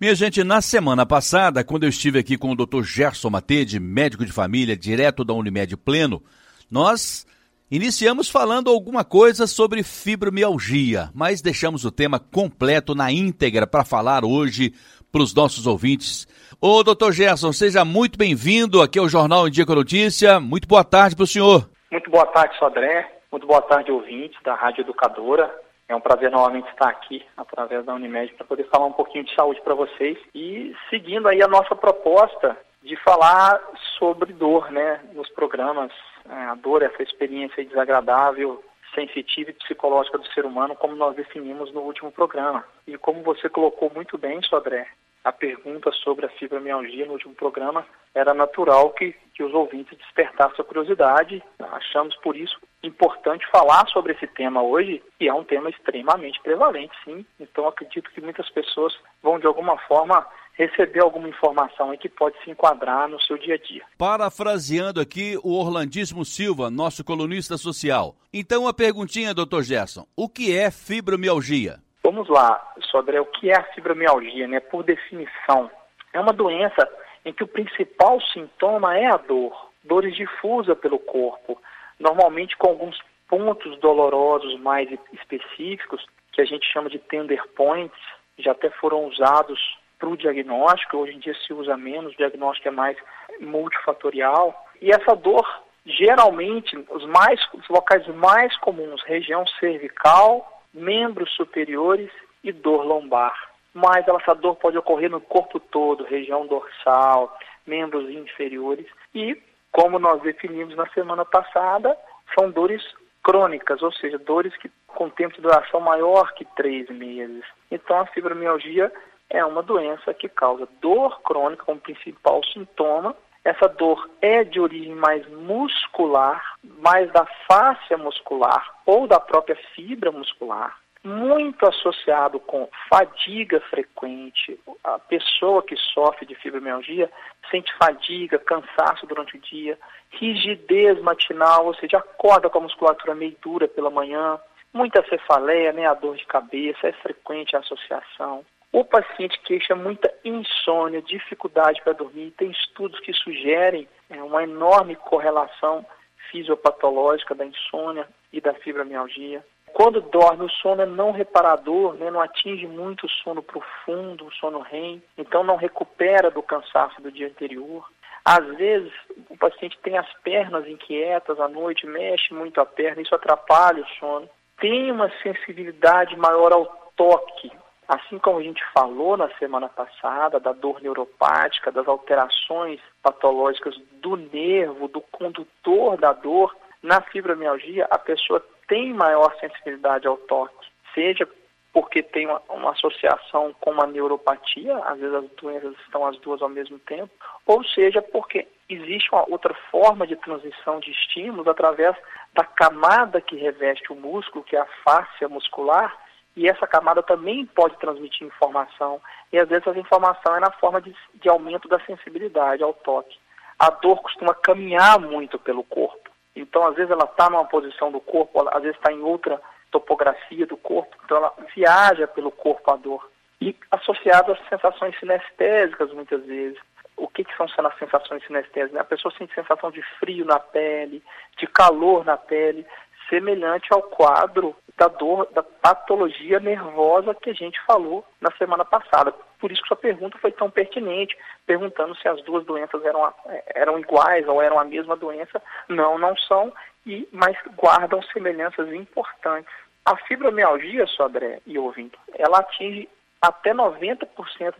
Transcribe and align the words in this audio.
Minha 0.00 0.14
gente, 0.14 0.44
na 0.44 0.60
semana 0.60 1.04
passada, 1.04 1.64
quando 1.64 1.82
eu 1.82 1.88
estive 1.88 2.20
aqui 2.20 2.38
com 2.38 2.52
o 2.52 2.54
Dr. 2.54 2.84
Gerson 2.84 3.30
Matede, 3.30 3.80
médico 3.80 4.24
de 4.24 4.30
família, 4.30 4.76
direto 4.76 5.24
da 5.24 5.34
Unimed 5.34 5.76
Pleno, 5.76 6.22
nós 6.70 7.26
iniciamos 7.68 8.30
falando 8.30 8.70
alguma 8.70 9.04
coisa 9.04 9.44
sobre 9.44 9.82
fibromialgia, 9.82 11.10
mas 11.12 11.42
deixamos 11.42 11.84
o 11.84 11.90
tema 11.90 12.20
completo 12.20 12.94
na 12.94 13.10
íntegra 13.10 13.66
para 13.66 13.84
falar 13.84 14.24
hoje 14.24 14.72
para 15.10 15.20
os 15.20 15.34
nossos 15.34 15.66
ouvintes. 15.66 16.28
Ô, 16.60 16.84
doutor 16.84 17.10
Gerson, 17.10 17.52
seja 17.52 17.84
muito 17.84 18.16
bem-vindo 18.16 18.80
aqui 18.80 19.00
ao 19.00 19.08
Jornal 19.08 19.48
em 19.48 19.50
Dia 19.50 19.66
com 19.66 19.74
Notícia. 19.74 20.38
Muito 20.38 20.68
boa 20.68 20.84
tarde 20.84 21.16
para 21.16 21.24
o 21.24 21.26
senhor. 21.26 21.68
Muito 21.90 22.08
boa 22.08 22.26
tarde, 22.26 22.56
Sodré. 22.56 23.18
Muito 23.32 23.48
boa 23.48 23.62
tarde, 23.62 23.90
ouvintes 23.90 24.40
da 24.44 24.54
Rádio 24.54 24.82
Educadora. 24.82 25.52
É 25.88 25.96
um 25.96 26.00
prazer 26.00 26.30
novamente 26.30 26.68
estar 26.68 26.88
aqui 26.88 27.24
através 27.34 27.84
da 27.86 27.94
Unimed 27.94 28.34
para 28.34 28.46
poder 28.46 28.64
falar 28.64 28.84
um 28.84 28.92
pouquinho 28.92 29.24
de 29.24 29.34
saúde 29.34 29.60
para 29.62 29.74
vocês 29.74 30.18
e 30.34 30.76
seguindo 30.90 31.26
aí 31.26 31.42
a 31.42 31.48
nossa 31.48 31.74
proposta 31.74 32.56
de 32.82 32.94
falar 32.96 33.58
sobre 33.98 34.32
dor, 34.34 34.70
né, 34.70 35.00
nos 35.14 35.28
programas. 35.30 35.90
É, 36.28 36.34
a 36.44 36.54
dor, 36.54 36.82
essa 36.82 37.02
experiência 37.02 37.64
desagradável, 37.64 38.62
sensitiva 38.94 39.50
e 39.50 39.54
psicológica 39.54 40.18
do 40.18 40.26
ser 40.28 40.44
humano, 40.44 40.76
como 40.76 40.94
nós 40.94 41.16
definimos 41.16 41.72
no 41.72 41.80
último 41.80 42.12
programa. 42.12 42.64
E 42.86 42.96
como 42.98 43.22
você 43.22 43.48
colocou 43.48 43.90
muito 43.94 44.18
bem, 44.18 44.42
Sodré, 44.42 44.86
a 45.24 45.32
pergunta 45.32 45.90
sobre 45.92 46.26
a 46.26 46.28
fibromialgia 46.30 47.06
no 47.06 47.12
último 47.12 47.34
programa, 47.34 47.84
era 48.14 48.32
natural 48.32 48.90
que, 48.90 49.14
que 49.34 49.42
os 49.42 49.52
ouvintes 49.52 49.96
despertassem 49.98 50.56
a 50.58 50.64
curiosidade. 50.64 51.42
Achamos, 51.58 52.16
por 52.16 52.36
isso, 52.36 52.58
importante 52.82 53.46
falar 53.50 53.86
sobre 53.88 54.12
esse 54.12 54.26
tema 54.26 54.62
hoje, 54.62 55.02
que 55.18 55.28
é 55.28 55.34
um 55.34 55.44
tema 55.44 55.70
extremamente 55.70 56.40
prevalente, 56.40 56.92
sim. 57.04 57.24
Então, 57.38 57.66
acredito 57.66 58.10
que 58.10 58.20
muitas 58.20 58.48
pessoas 58.50 58.96
vão, 59.22 59.38
de 59.38 59.46
alguma 59.46 59.76
forma, 59.86 60.26
receber 60.54 61.00
alguma 61.00 61.28
informação 61.28 61.96
que 61.96 62.08
pode 62.08 62.36
se 62.42 62.50
enquadrar 62.50 63.08
no 63.08 63.20
seu 63.20 63.38
dia 63.38 63.54
a 63.54 63.58
dia. 63.58 63.84
Parafraseando 63.96 65.00
aqui 65.00 65.38
o 65.44 65.52
Orlandismo 65.54 66.24
Silva, 66.24 66.68
nosso 66.68 67.04
colunista 67.04 67.56
social. 67.56 68.16
Então, 68.32 68.66
a 68.66 68.74
perguntinha, 68.74 69.32
doutor 69.32 69.62
Gerson: 69.62 70.04
o 70.16 70.28
que 70.28 70.56
é 70.56 70.70
fibromialgia? 70.70 71.80
Vamos 72.18 72.30
lá, 72.30 72.72
Sodré, 72.90 73.20
o 73.20 73.26
que 73.26 73.48
é 73.48 73.56
a 73.56 73.62
fibromialgia, 73.62 74.48
né? 74.48 74.58
Por 74.58 74.82
definição, 74.82 75.70
é 76.12 76.18
uma 76.18 76.32
doença 76.32 76.90
em 77.24 77.32
que 77.32 77.44
o 77.44 77.46
principal 77.46 78.20
sintoma 78.20 78.98
é 78.98 79.06
a 79.06 79.16
dor, 79.16 79.70
dores 79.84 80.16
difusa 80.16 80.74
pelo 80.74 80.98
corpo, 80.98 81.62
normalmente 81.96 82.56
com 82.56 82.70
alguns 82.70 83.00
pontos 83.28 83.78
dolorosos 83.78 84.58
mais 84.58 84.88
específicos, 85.12 86.04
que 86.32 86.40
a 86.40 86.44
gente 86.44 86.66
chama 86.72 86.90
de 86.90 86.98
tender 86.98 87.40
points, 87.54 87.96
já 88.36 88.50
até 88.50 88.68
foram 88.68 89.04
usados 89.04 89.78
para 89.96 90.08
o 90.08 90.16
diagnóstico, 90.16 90.96
hoje 90.96 91.14
em 91.14 91.20
dia 91.20 91.36
se 91.46 91.52
usa 91.52 91.76
menos, 91.76 92.14
o 92.14 92.16
diagnóstico 92.16 92.66
é 92.66 92.72
mais 92.72 92.98
multifatorial. 93.38 94.66
E 94.82 94.90
essa 94.90 95.14
dor, 95.14 95.46
geralmente, 95.86 96.76
os, 96.90 97.06
mais, 97.06 97.40
os 97.54 97.68
locais 97.68 98.04
mais 98.08 98.56
comuns, 98.56 99.04
região 99.04 99.46
cervical, 99.60 100.57
membros 100.72 101.30
superiores 101.34 102.10
e 102.42 102.52
dor 102.52 102.84
lombar. 102.84 103.34
Mas 103.74 104.06
essa 104.08 104.34
dor 104.34 104.56
pode 104.56 104.78
ocorrer 104.78 105.10
no 105.10 105.20
corpo 105.20 105.60
todo, 105.60 106.04
região 106.04 106.46
dorsal, 106.46 107.36
membros 107.66 108.08
inferiores 108.10 108.86
e, 109.14 109.40
como 109.70 109.98
nós 109.98 110.20
definimos 110.22 110.74
na 110.74 110.88
semana 110.88 111.24
passada, 111.24 111.96
são 112.36 112.50
dores 112.50 112.82
crônicas, 113.22 113.82
ou 113.82 113.92
seja, 113.92 114.18
dores 114.18 114.56
que 114.56 114.70
com 114.86 115.10
tempo 115.10 115.34
de 115.34 115.42
duração 115.42 115.80
maior 115.80 116.32
que 116.32 116.44
três 116.56 116.88
meses. 116.88 117.44
Então, 117.70 117.98
a 117.98 118.06
fibromialgia 118.06 118.90
é 119.30 119.44
uma 119.44 119.62
doença 119.62 120.14
que 120.14 120.28
causa 120.28 120.66
dor 120.80 121.20
crônica 121.22 121.64
como 121.64 121.80
principal 121.80 122.42
sintoma. 122.44 123.14
Essa 123.48 123.66
dor 123.66 124.10
é 124.20 124.44
de 124.44 124.60
origem 124.60 124.94
mais 124.94 125.26
muscular, 125.26 126.56
mais 126.80 127.10
da 127.12 127.24
fáscia 127.50 127.96
muscular 127.96 128.74
ou 128.84 129.06
da 129.06 129.18
própria 129.18 129.56
fibra 129.74 130.12
muscular, 130.12 130.76
muito 131.02 131.66
associado 131.66 132.38
com 132.40 132.68
fadiga 132.90 133.58
frequente. 133.70 134.60
A 134.84 134.98
pessoa 134.98 135.62
que 135.62 135.74
sofre 135.94 136.26
de 136.26 136.34
fibromialgia 136.34 137.10
sente 137.50 137.72
fadiga, 137.78 138.38
cansaço 138.38 139.06
durante 139.06 139.38
o 139.38 139.40
dia, 139.40 139.78
rigidez 140.10 141.00
matinal, 141.00 141.64
ou 141.68 141.74
seja, 141.76 141.96
acorda 141.96 142.50
com 142.50 142.58
a 142.58 142.62
musculatura 142.64 143.14
meio 143.14 143.34
dura 143.40 143.66
pela 143.66 143.88
manhã, 143.88 144.38
muita 144.74 145.02
cefaleia, 145.08 145.72
né, 145.72 145.86
a 145.86 145.94
dor 145.94 146.16
de 146.16 146.26
cabeça, 146.26 146.86
é 146.86 146.92
frequente 146.92 147.56
a 147.56 147.60
associação. 147.60 148.44
O 148.72 148.84
paciente 148.84 149.40
queixa 149.40 149.74
muita 149.74 150.12
insônia, 150.24 151.00
dificuldade 151.00 151.80
para 151.82 151.94
dormir. 151.94 152.32
Tem 152.36 152.50
estudos 152.50 153.00
que 153.00 153.12
sugerem 153.12 153.88
é, 154.10 154.22
uma 154.22 154.42
enorme 154.42 154.94
correlação 154.94 155.84
fisiopatológica 156.30 157.34
da 157.34 157.46
insônia 157.46 158.06
e 158.32 158.40
da 158.40 158.52
fibromialgia. 158.54 159.42
Quando 159.72 160.00
dorme, 160.00 160.44
o 160.44 160.50
sono 160.50 160.82
é 160.82 160.86
não 160.86 161.12
reparador, 161.12 161.94
né, 161.94 162.10
não 162.10 162.20
atinge 162.20 162.66
muito 162.66 163.06
o 163.06 163.10
sono 163.10 163.42
profundo, 163.42 164.26
o 164.26 164.32
sono 164.32 164.60
REM, 164.60 165.02
então 165.16 165.44
não 165.44 165.56
recupera 165.56 166.30
do 166.30 166.42
cansaço 166.42 167.00
do 167.00 167.12
dia 167.12 167.28
anterior. 167.28 167.88
Às 168.24 168.44
vezes, 168.56 168.92
o 169.30 169.36
paciente 169.38 169.78
tem 169.82 169.96
as 169.96 170.12
pernas 170.22 170.66
inquietas 170.66 171.40
à 171.40 171.48
noite, 171.48 171.86
mexe 171.86 172.34
muito 172.34 172.60
a 172.60 172.66
perna, 172.66 173.00
isso 173.00 173.14
atrapalha 173.14 173.82
o 173.82 173.88
sono. 173.98 174.28
Tem 174.60 174.90
uma 174.90 175.10
sensibilidade 175.22 176.16
maior 176.16 176.52
ao 176.52 176.66
toque, 176.96 177.50
Assim 177.88 178.18
como 178.18 178.38
a 178.38 178.42
gente 178.42 178.62
falou 178.74 179.16
na 179.16 179.30
semana 179.38 179.68
passada 179.68 180.38
da 180.38 180.52
dor 180.52 180.82
neuropática, 180.82 181.72
das 181.72 181.88
alterações 181.88 182.80
patológicas 183.02 183.74
do 184.02 184.14
nervo, 184.14 184.88
do 184.88 185.00
condutor 185.00 185.96
da 185.96 186.12
dor, 186.12 186.54
na 186.82 187.00
fibromialgia 187.00 187.86
a 187.90 187.98
pessoa 187.98 188.44
tem 188.68 188.92
maior 188.92 189.34
sensibilidade 189.40 190.06
ao 190.06 190.18
toque, 190.18 190.68
seja 190.94 191.26
porque 191.72 192.02
tem 192.02 192.26
uma, 192.26 192.42
uma, 192.48 192.72
associação 192.72 193.54
com 193.60 193.70
uma 193.70 193.86
neuropatia, 193.86 194.76
às 194.84 194.98
vezes 194.98 195.14
as 195.14 195.30
doenças 195.40 195.74
estão 195.84 196.06
as 196.06 196.18
duas 196.18 196.42
ao 196.42 196.48
mesmo 196.48 196.78
tempo, 196.80 197.10
ou 197.46 197.62
seja 197.64 198.02
porque 198.02 198.46
existe 198.68 199.08
uma 199.12 199.24
outra 199.30 199.54
forma 199.70 200.06
de 200.06 200.16
transmissão 200.16 200.80
de 200.80 200.90
estímulos 200.90 201.46
através 201.46 201.96
da 202.34 202.44
camada 202.44 203.20
que 203.20 203.36
reveste 203.36 203.92
o 203.92 203.96
músculo, 203.96 204.44
que 204.44 204.56
é 204.56 204.60
a 204.60 204.68
fáscia 204.84 205.28
muscular, 205.28 205.96
e 206.38 206.48
essa 206.48 206.68
camada 206.68 207.02
também 207.02 207.44
pode 207.44 207.76
transmitir 207.78 208.24
informação, 208.24 209.00
e 209.32 209.38
às 209.40 209.48
vezes 209.48 209.66
essa 209.66 209.76
informação 209.76 210.36
é 210.36 210.40
na 210.40 210.52
forma 210.52 210.80
de, 210.80 210.94
de 211.14 211.28
aumento 211.28 211.66
da 211.68 211.80
sensibilidade 211.80 212.62
ao 212.62 212.72
toque. 212.72 213.18
A 213.58 213.70
dor 213.70 214.00
costuma 214.00 214.32
caminhar 214.34 215.00
muito 215.00 215.36
pelo 215.36 215.64
corpo, 215.64 216.08
então 216.36 216.64
às 216.64 216.76
vezes 216.76 216.92
ela 216.92 217.06
está 217.06 217.28
numa 217.28 217.44
posição 217.44 217.90
do 217.90 218.00
corpo, 218.00 218.48
às 218.50 218.62
vezes 218.62 218.76
está 218.76 218.92
em 218.92 219.02
outra 219.02 219.40
topografia 219.72 220.46
do 220.46 220.56
corpo, 220.56 220.96
então 221.04 221.16
ela 221.16 221.34
viaja 221.56 222.06
pelo 222.06 222.30
corpo 222.30 222.70
a 222.70 222.76
dor. 222.76 223.10
E 223.40 223.56
associado 223.72 224.30
às 224.30 224.48
sensações 224.48 224.96
sinestésicas 224.98 225.92
muitas 225.92 226.24
vezes. 226.24 226.58
O 226.96 227.06
que, 227.06 227.22
que 227.22 227.36
são 227.36 227.46
as 227.46 227.78
sensações 227.78 228.24
sinestésicas? 228.26 228.80
A 228.80 228.84
pessoa 228.84 229.14
sente 229.16 229.32
sensação 229.32 229.70
de 229.70 229.82
frio 230.00 230.24
na 230.24 230.40
pele, 230.40 231.02
de 231.36 231.46
calor 231.46 232.04
na 232.04 232.16
pele, 232.16 232.66
semelhante 233.08 233.72
ao 233.72 233.82
quadro 233.82 234.54
da 234.76 234.86
dor, 234.86 235.28
da 235.32 235.42
patologia 235.42 236.38
nervosa 236.38 237.14
que 237.14 237.30
a 237.30 237.34
gente 237.34 237.60
falou 237.66 238.04
na 238.20 238.30
semana 238.32 238.64
passada. 238.64 239.12
Por 239.40 239.50
isso 239.50 239.62
que 239.62 239.68
sua 239.68 239.76
pergunta 239.76 240.18
foi 240.18 240.30
tão 240.32 240.50
pertinente, 240.50 241.16
perguntando 241.46 241.96
se 241.96 242.08
as 242.08 242.22
duas 242.22 242.44
doenças 242.44 242.84
eram, 242.84 243.12
eram 243.54 243.78
iguais 243.78 244.26
ou 244.28 244.40
eram 244.40 244.58
a 244.58 244.64
mesma 244.64 244.96
doença. 244.96 245.42
Não, 245.68 245.98
não 245.98 246.16
são, 246.16 246.52
e, 246.86 247.08
mas 247.12 247.36
guardam 247.56 248.00
semelhanças 248.02 248.72
importantes. 248.72 249.52
A 249.84 249.96
fibromialgia, 249.96 250.86
Sodré 250.86 251.40
e 251.46 251.58
ouvindo, 251.58 251.98
ela 252.14 252.38
atinge 252.38 252.88
até 253.20 253.52
90% 253.52 254.06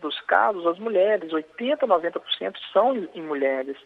dos 0.00 0.20
casos 0.22 0.66
as 0.66 0.78
mulheres, 0.78 1.30
80%, 1.30 1.78
90% 1.80 2.56
são 2.72 3.08
em 3.14 3.22
mulheres 3.22 3.76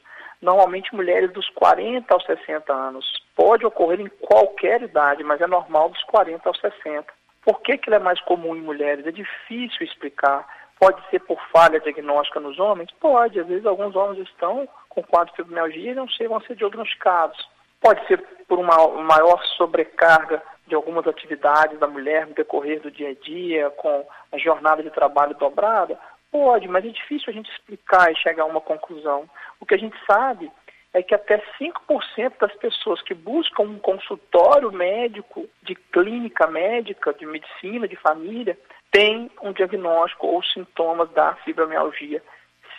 normalmente 0.42 0.94
mulheres 0.94 1.32
dos 1.32 1.48
40 1.50 2.12
aos 2.12 2.24
60 2.24 2.72
anos. 2.72 3.06
Pode 3.34 3.64
ocorrer 3.64 4.00
em 4.00 4.08
qualquer 4.20 4.82
idade, 4.82 5.22
mas 5.22 5.40
é 5.40 5.46
normal 5.46 5.88
dos 5.88 6.02
40 6.04 6.46
aos 6.46 6.60
60. 6.60 7.06
Por 7.44 7.60
que, 7.60 7.78
que 7.78 7.88
ele 7.88 7.96
é 7.96 8.00
mais 8.00 8.20
comum 8.22 8.54
em 8.54 8.60
mulheres? 8.60 9.06
É 9.06 9.12
difícil 9.12 9.86
explicar. 9.86 10.46
Pode 10.78 11.00
ser 11.10 11.20
por 11.20 11.40
falha 11.52 11.80
diagnóstica 11.80 12.40
nos 12.40 12.58
homens? 12.58 12.90
Pode. 13.00 13.38
Às 13.38 13.46
vezes 13.46 13.64
alguns 13.64 13.94
homens 13.94 14.28
estão 14.28 14.68
com 14.88 15.02
quadro 15.02 15.30
de 15.30 15.36
fibromialgia 15.36 15.92
e 15.92 15.94
não 15.94 16.08
chegam 16.08 16.36
a 16.36 16.40
ser 16.42 16.56
diagnosticados. 16.56 17.38
Pode 17.80 18.04
ser 18.06 18.22
por 18.46 18.58
uma 18.58 18.76
maior 19.02 19.42
sobrecarga 19.56 20.42
de 20.66 20.74
algumas 20.74 21.06
atividades 21.06 21.78
da 21.78 21.86
mulher 21.86 22.26
no 22.26 22.34
decorrer 22.34 22.80
do 22.80 22.90
dia 22.90 23.10
a 23.10 23.14
dia, 23.14 23.70
com 23.70 24.06
a 24.32 24.38
jornada 24.38 24.82
de 24.82 24.90
trabalho 24.90 25.34
dobrada. 25.34 25.98
Pode, 26.32 26.66
mas 26.66 26.82
é 26.86 26.88
difícil 26.88 27.28
a 27.28 27.32
gente 27.32 27.52
explicar 27.52 28.10
e 28.10 28.16
chegar 28.16 28.44
a 28.44 28.46
uma 28.46 28.60
conclusão. 28.60 29.28
O 29.60 29.66
que 29.66 29.74
a 29.74 29.78
gente 29.78 29.94
sabe 30.10 30.50
é 30.94 31.02
que 31.02 31.14
até 31.14 31.38
5% 31.60 32.32
das 32.40 32.54
pessoas 32.54 33.02
que 33.02 33.12
buscam 33.12 33.64
um 33.64 33.78
consultório 33.78 34.72
médico, 34.72 35.46
de 35.62 35.74
clínica 35.74 36.46
médica, 36.46 37.12
de 37.12 37.26
medicina, 37.26 37.86
de 37.86 37.96
família, 37.96 38.58
têm 38.90 39.30
um 39.42 39.52
diagnóstico 39.52 40.26
ou 40.26 40.42
sintomas 40.42 41.10
da 41.10 41.34
fibromialgia. 41.44 42.22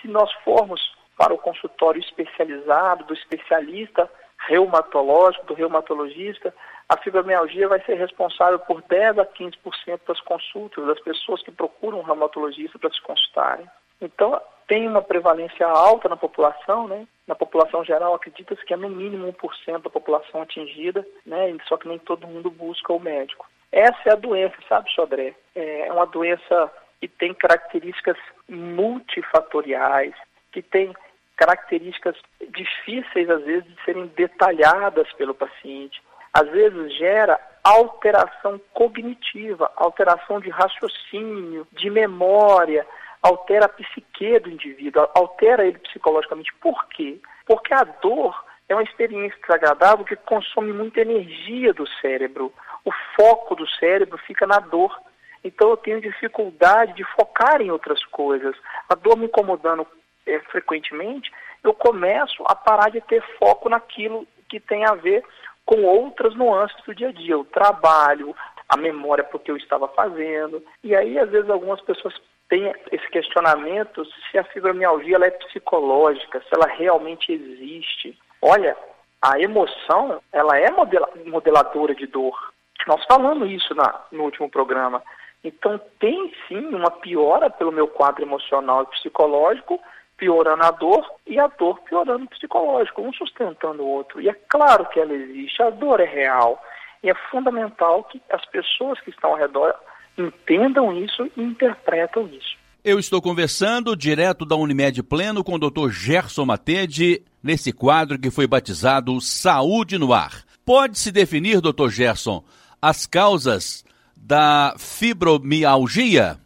Se 0.01 0.07
nós 0.07 0.31
formos 0.43 0.81
para 1.15 1.33
o 1.33 1.37
consultório 1.37 2.01
especializado, 2.01 3.05
do 3.05 3.13
especialista 3.13 4.09
reumatológico, 4.47 5.45
do 5.45 5.53
reumatologista, 5.53 6.53
a 6.93 6.97
fibromialgia 6.97 7.67
vai 7.67 7.81
ser 7.81 7.95
responsável 7.95 8.59
por 8.59 8.81
10 8.83 9.17
a 9.17 9.25
15% 9.25 10.01
das 10.07 10.19
consultas 10.21 10.85
das 10.85 10.99
pessoas 10.99 11.41
que 11.41 11.51
procuram 11.51 11.99
um 11.99 12.03
reumatologista 12.03 12.77
para 12.77 12.91
se 12.91 13.01
consultarem. 13.01 13.67
Então, 13.99 14.39
tem 14.67 14.87
uma 14.87 15.01
prevalência 15.01 15.67
alta 15.67 16.07
na 16.07 16.15
população, 16.15 16.87
né? 16.87 17.07
Na 17.27 17.33
população 17.35 17.83
geral, 17.83 18.13
acredita-se 18.13 18.63
que 18.65 18.73
é 18.73 18.77
no 18.77 18.89
mínimo 18.89 19.31
1% 19.33 19.81
da 19.81 19.89
população 19.89 20.41
atingida, 20.41 21.05
né? 21.25 21.55
Só 21.67 21.77
que 21.77 21.87
nem 21.87 21.97
todo 21.97 22.27
mundo 22.27 22.51
busca 22.51 22.93
o 22.93 22.99
médico. 22.99 23.47
Essa 23.71 24.09
é 24.09 24.11
a 24.11 24.15
doença, 24.15 24.55
sabe, 24.69 24.91
Sodré? 24.91 25.33
É 25.55 25.91
uma 25.91 26.05
doença 26.05 26.71
que 27.01 27.07
tem 27.07 27.33
características 27.33 28.17
multifatoriais, 28.47 30.13
que 30.51 30.61
tem 30.61 30.93
características 31.35 32.15
difíceis, 32.49 33.29
às 33.29 33.43
vezes, 33.43 33.65
de 33.65 33.83
serem 33.83 34.05
detalhadas 34.07 35.11
pelo 35.13 35.33
paciente. 35.33 36.01
Às 36.33 36.49
vezes 36.49 36.97
gera 36.97 37.39
alteração 37.63 38.59
cognitiva, 38.73 39.71
alteração 39.75 40.39
de 40.39 40.49
raciocínio, 40.49 41.67
de 41.71 41.89
memória, 41.89 42.85
altera 43.21 43.65
a 43.65 43.69
psique 43.69 44.39
do 44.39 44.49
indivíduo, 44.49 45.07
altera 45.15 45.65
ele 45.65 45.79
psicologicamente. 45.79 46.53
Por 46.55 46.85
quê? 46.87 47.19
Porque 47.45 47.73
a 47.73 47.83
dor 47.83 48.43
é 48.67 48.75
uma 48.75 48.83
experiência 48.83 49.37
desagradável 49.41 50.03
que 50.03 50.15
consome 50.15 50.73
muita 50.73 51.01
energia 51.01 51.73
do 51.73 51.87
cérebro. 52.01 52.51
O 52.83 52.91
foco 53.15 53.55
do 53.55 53.67
cérebro 53.67 54.17
fica 54.17 54.45
na 54.45 54.59
dor. 54.59 54.97
Então 55.43 55.69
eu 55.69 55.77
tenho 55.77 56.01
dificuldade 56.01 56.93
de 56.93 57.03
focar 57.15 57.61
em 57.61 57.71
outras 57.71 58.03
coisas. 58.05 58.55
A 58.89 58.95
dor 58.95 59.17
me 59.17 59.25
incomodando 59.25 59.87
é, 60.25 60.39
frequentemente, 60.39 61.31
eu 61.63 61.73
começo 61.73 62.43
a 62.47 62.55
parar 62.55 62.89
de 62.89 63.01
ter 63.01 63.21
foco 63.37 63.69
naquilo 63.69 64.27
que 64.49 64.59
tem 64.59 64.85
a 64.85 64.95
ver 64.95 65.23
com 65.65 65.83
outras 65.83 66.35
nuances 66.35 66.77
do 66.85 66.93
dia 66.93 67.09
a 67.09 67.11
dia, 67.11 67.37
o 67.37 67.45
trabalho, 67.45 68.35
a 68.67 68.77
memória 68.77 69.23
porque 69.23 69.51
eu 69.51 69.57
estava 69.57 69.87
fazendo. 69.89 70.63
E 70.83 70.95
aí, 70.95 71.17
às 71.17 71.29
vezes, 71.29 71.49
algumas 71.49 71.81
pessoas 71.81 72.13
têm 72.49 72.73
esse 72.91 73.07
questionamento 73.09 74.05
se 74.05 74.37
a 74.37 74.43
fibromialgia 74.43 75.15
ela 75.15 75.25
é 75.25 75.31
psicológica, 75.31 76.39
se 76.41 76.53
ela 76.53 76.67
realmente 76.67 77.31
existe. 77.31 78.17
Olha, 78.41 78.75
a 79.21 79.39
emoção, 79.39 80.21
ela 80.31 80.57
é 80.57 80.69
modela 80.69 81.09
modeladora 81.25 81.95
de 81.95 82.05
dor. 82.07 82.37
Nós 82.85 83.03
falamos 83.05 83.49
isso 83.49 83.73
na, 83.73 84.01
no 84.11 84.23
último 84.23 84.49
programa. 84.49 85.01
Então, 85.43 85.79
tem 85.99 86.33
sim 86.47 86.73
uma 86.73 86.91
piora 86.91 87.49
pelo 87.49 87.71
meu 87.71 87.87
quadro 87.87 88.23
emocional 88.23 88.83
e 88.83 88.95
psicológico, 88.97 89.79
piorando 90.17 90.63
a 90.63 90.71
dor 90.71 91.05
e 91.25 91.39
a 91.39 91.47
dor 91.47 91.79
piorando 91.81 92.25
o 92.25 92.29
psicológico, 92.29 93.01
um 93.01 93.13
sustentando 93.13 93.83
o 93.83 93.87
outro. 93.87 94.21
E 94.21 94.29
é 94.29 94.33
claro 94.47 94.85
que 94.89 94.99
ela 94.99 95.13
existe, 95.13 95.61
a 95.61 95.69
dor 95.69 95.99
é 95.99 96.05
real. 96.05 96.61
E 97.03 97.09
é 97.09 97.15
fundamental 97.29 98.03
que 98.05 98.21
as 98.31 98.45
pessoas 98.45 98.99
que 99.01 99.09
estão 99.09 99.31
ao 99.31 99.37
redor 99.37 99.73
entendam 100.17 100.93
isso 100.93 101.29
e 101.35 101.41
interpretam 101.41 102.27
isso. 102.27 102.55
Eu 102.83 102.99
estou 102.99 103.21
conversando 103.21 103.95
direto 103.95 104.45
da 104.45 104.55
Unimed 104.55 105.01
Pleno 105.03 105.43
com 105.43 105.55
o 105.55 105.59
Dr. 105.59 105.89
Gerson 105.89 106.45
Matede, 106.45 107.23
nesse 107.41 107.71
quadro 107.71 108.19
que 108.19 108.29
foi 108.29 108.45
batizado 108.45 109.19
Saúde 109.21 109.97
no 109.97 110.13
Ar. 110.13 110.43
Pode-se 110.65 111.11
definir, 111.11 111.61
Dr. 111.61 111.89
Gerson, 111.89 112.43
as 112.81 113.05
causas 113.05 113.85
da 114.15 114.75
fibromialgia? 114.77 116.37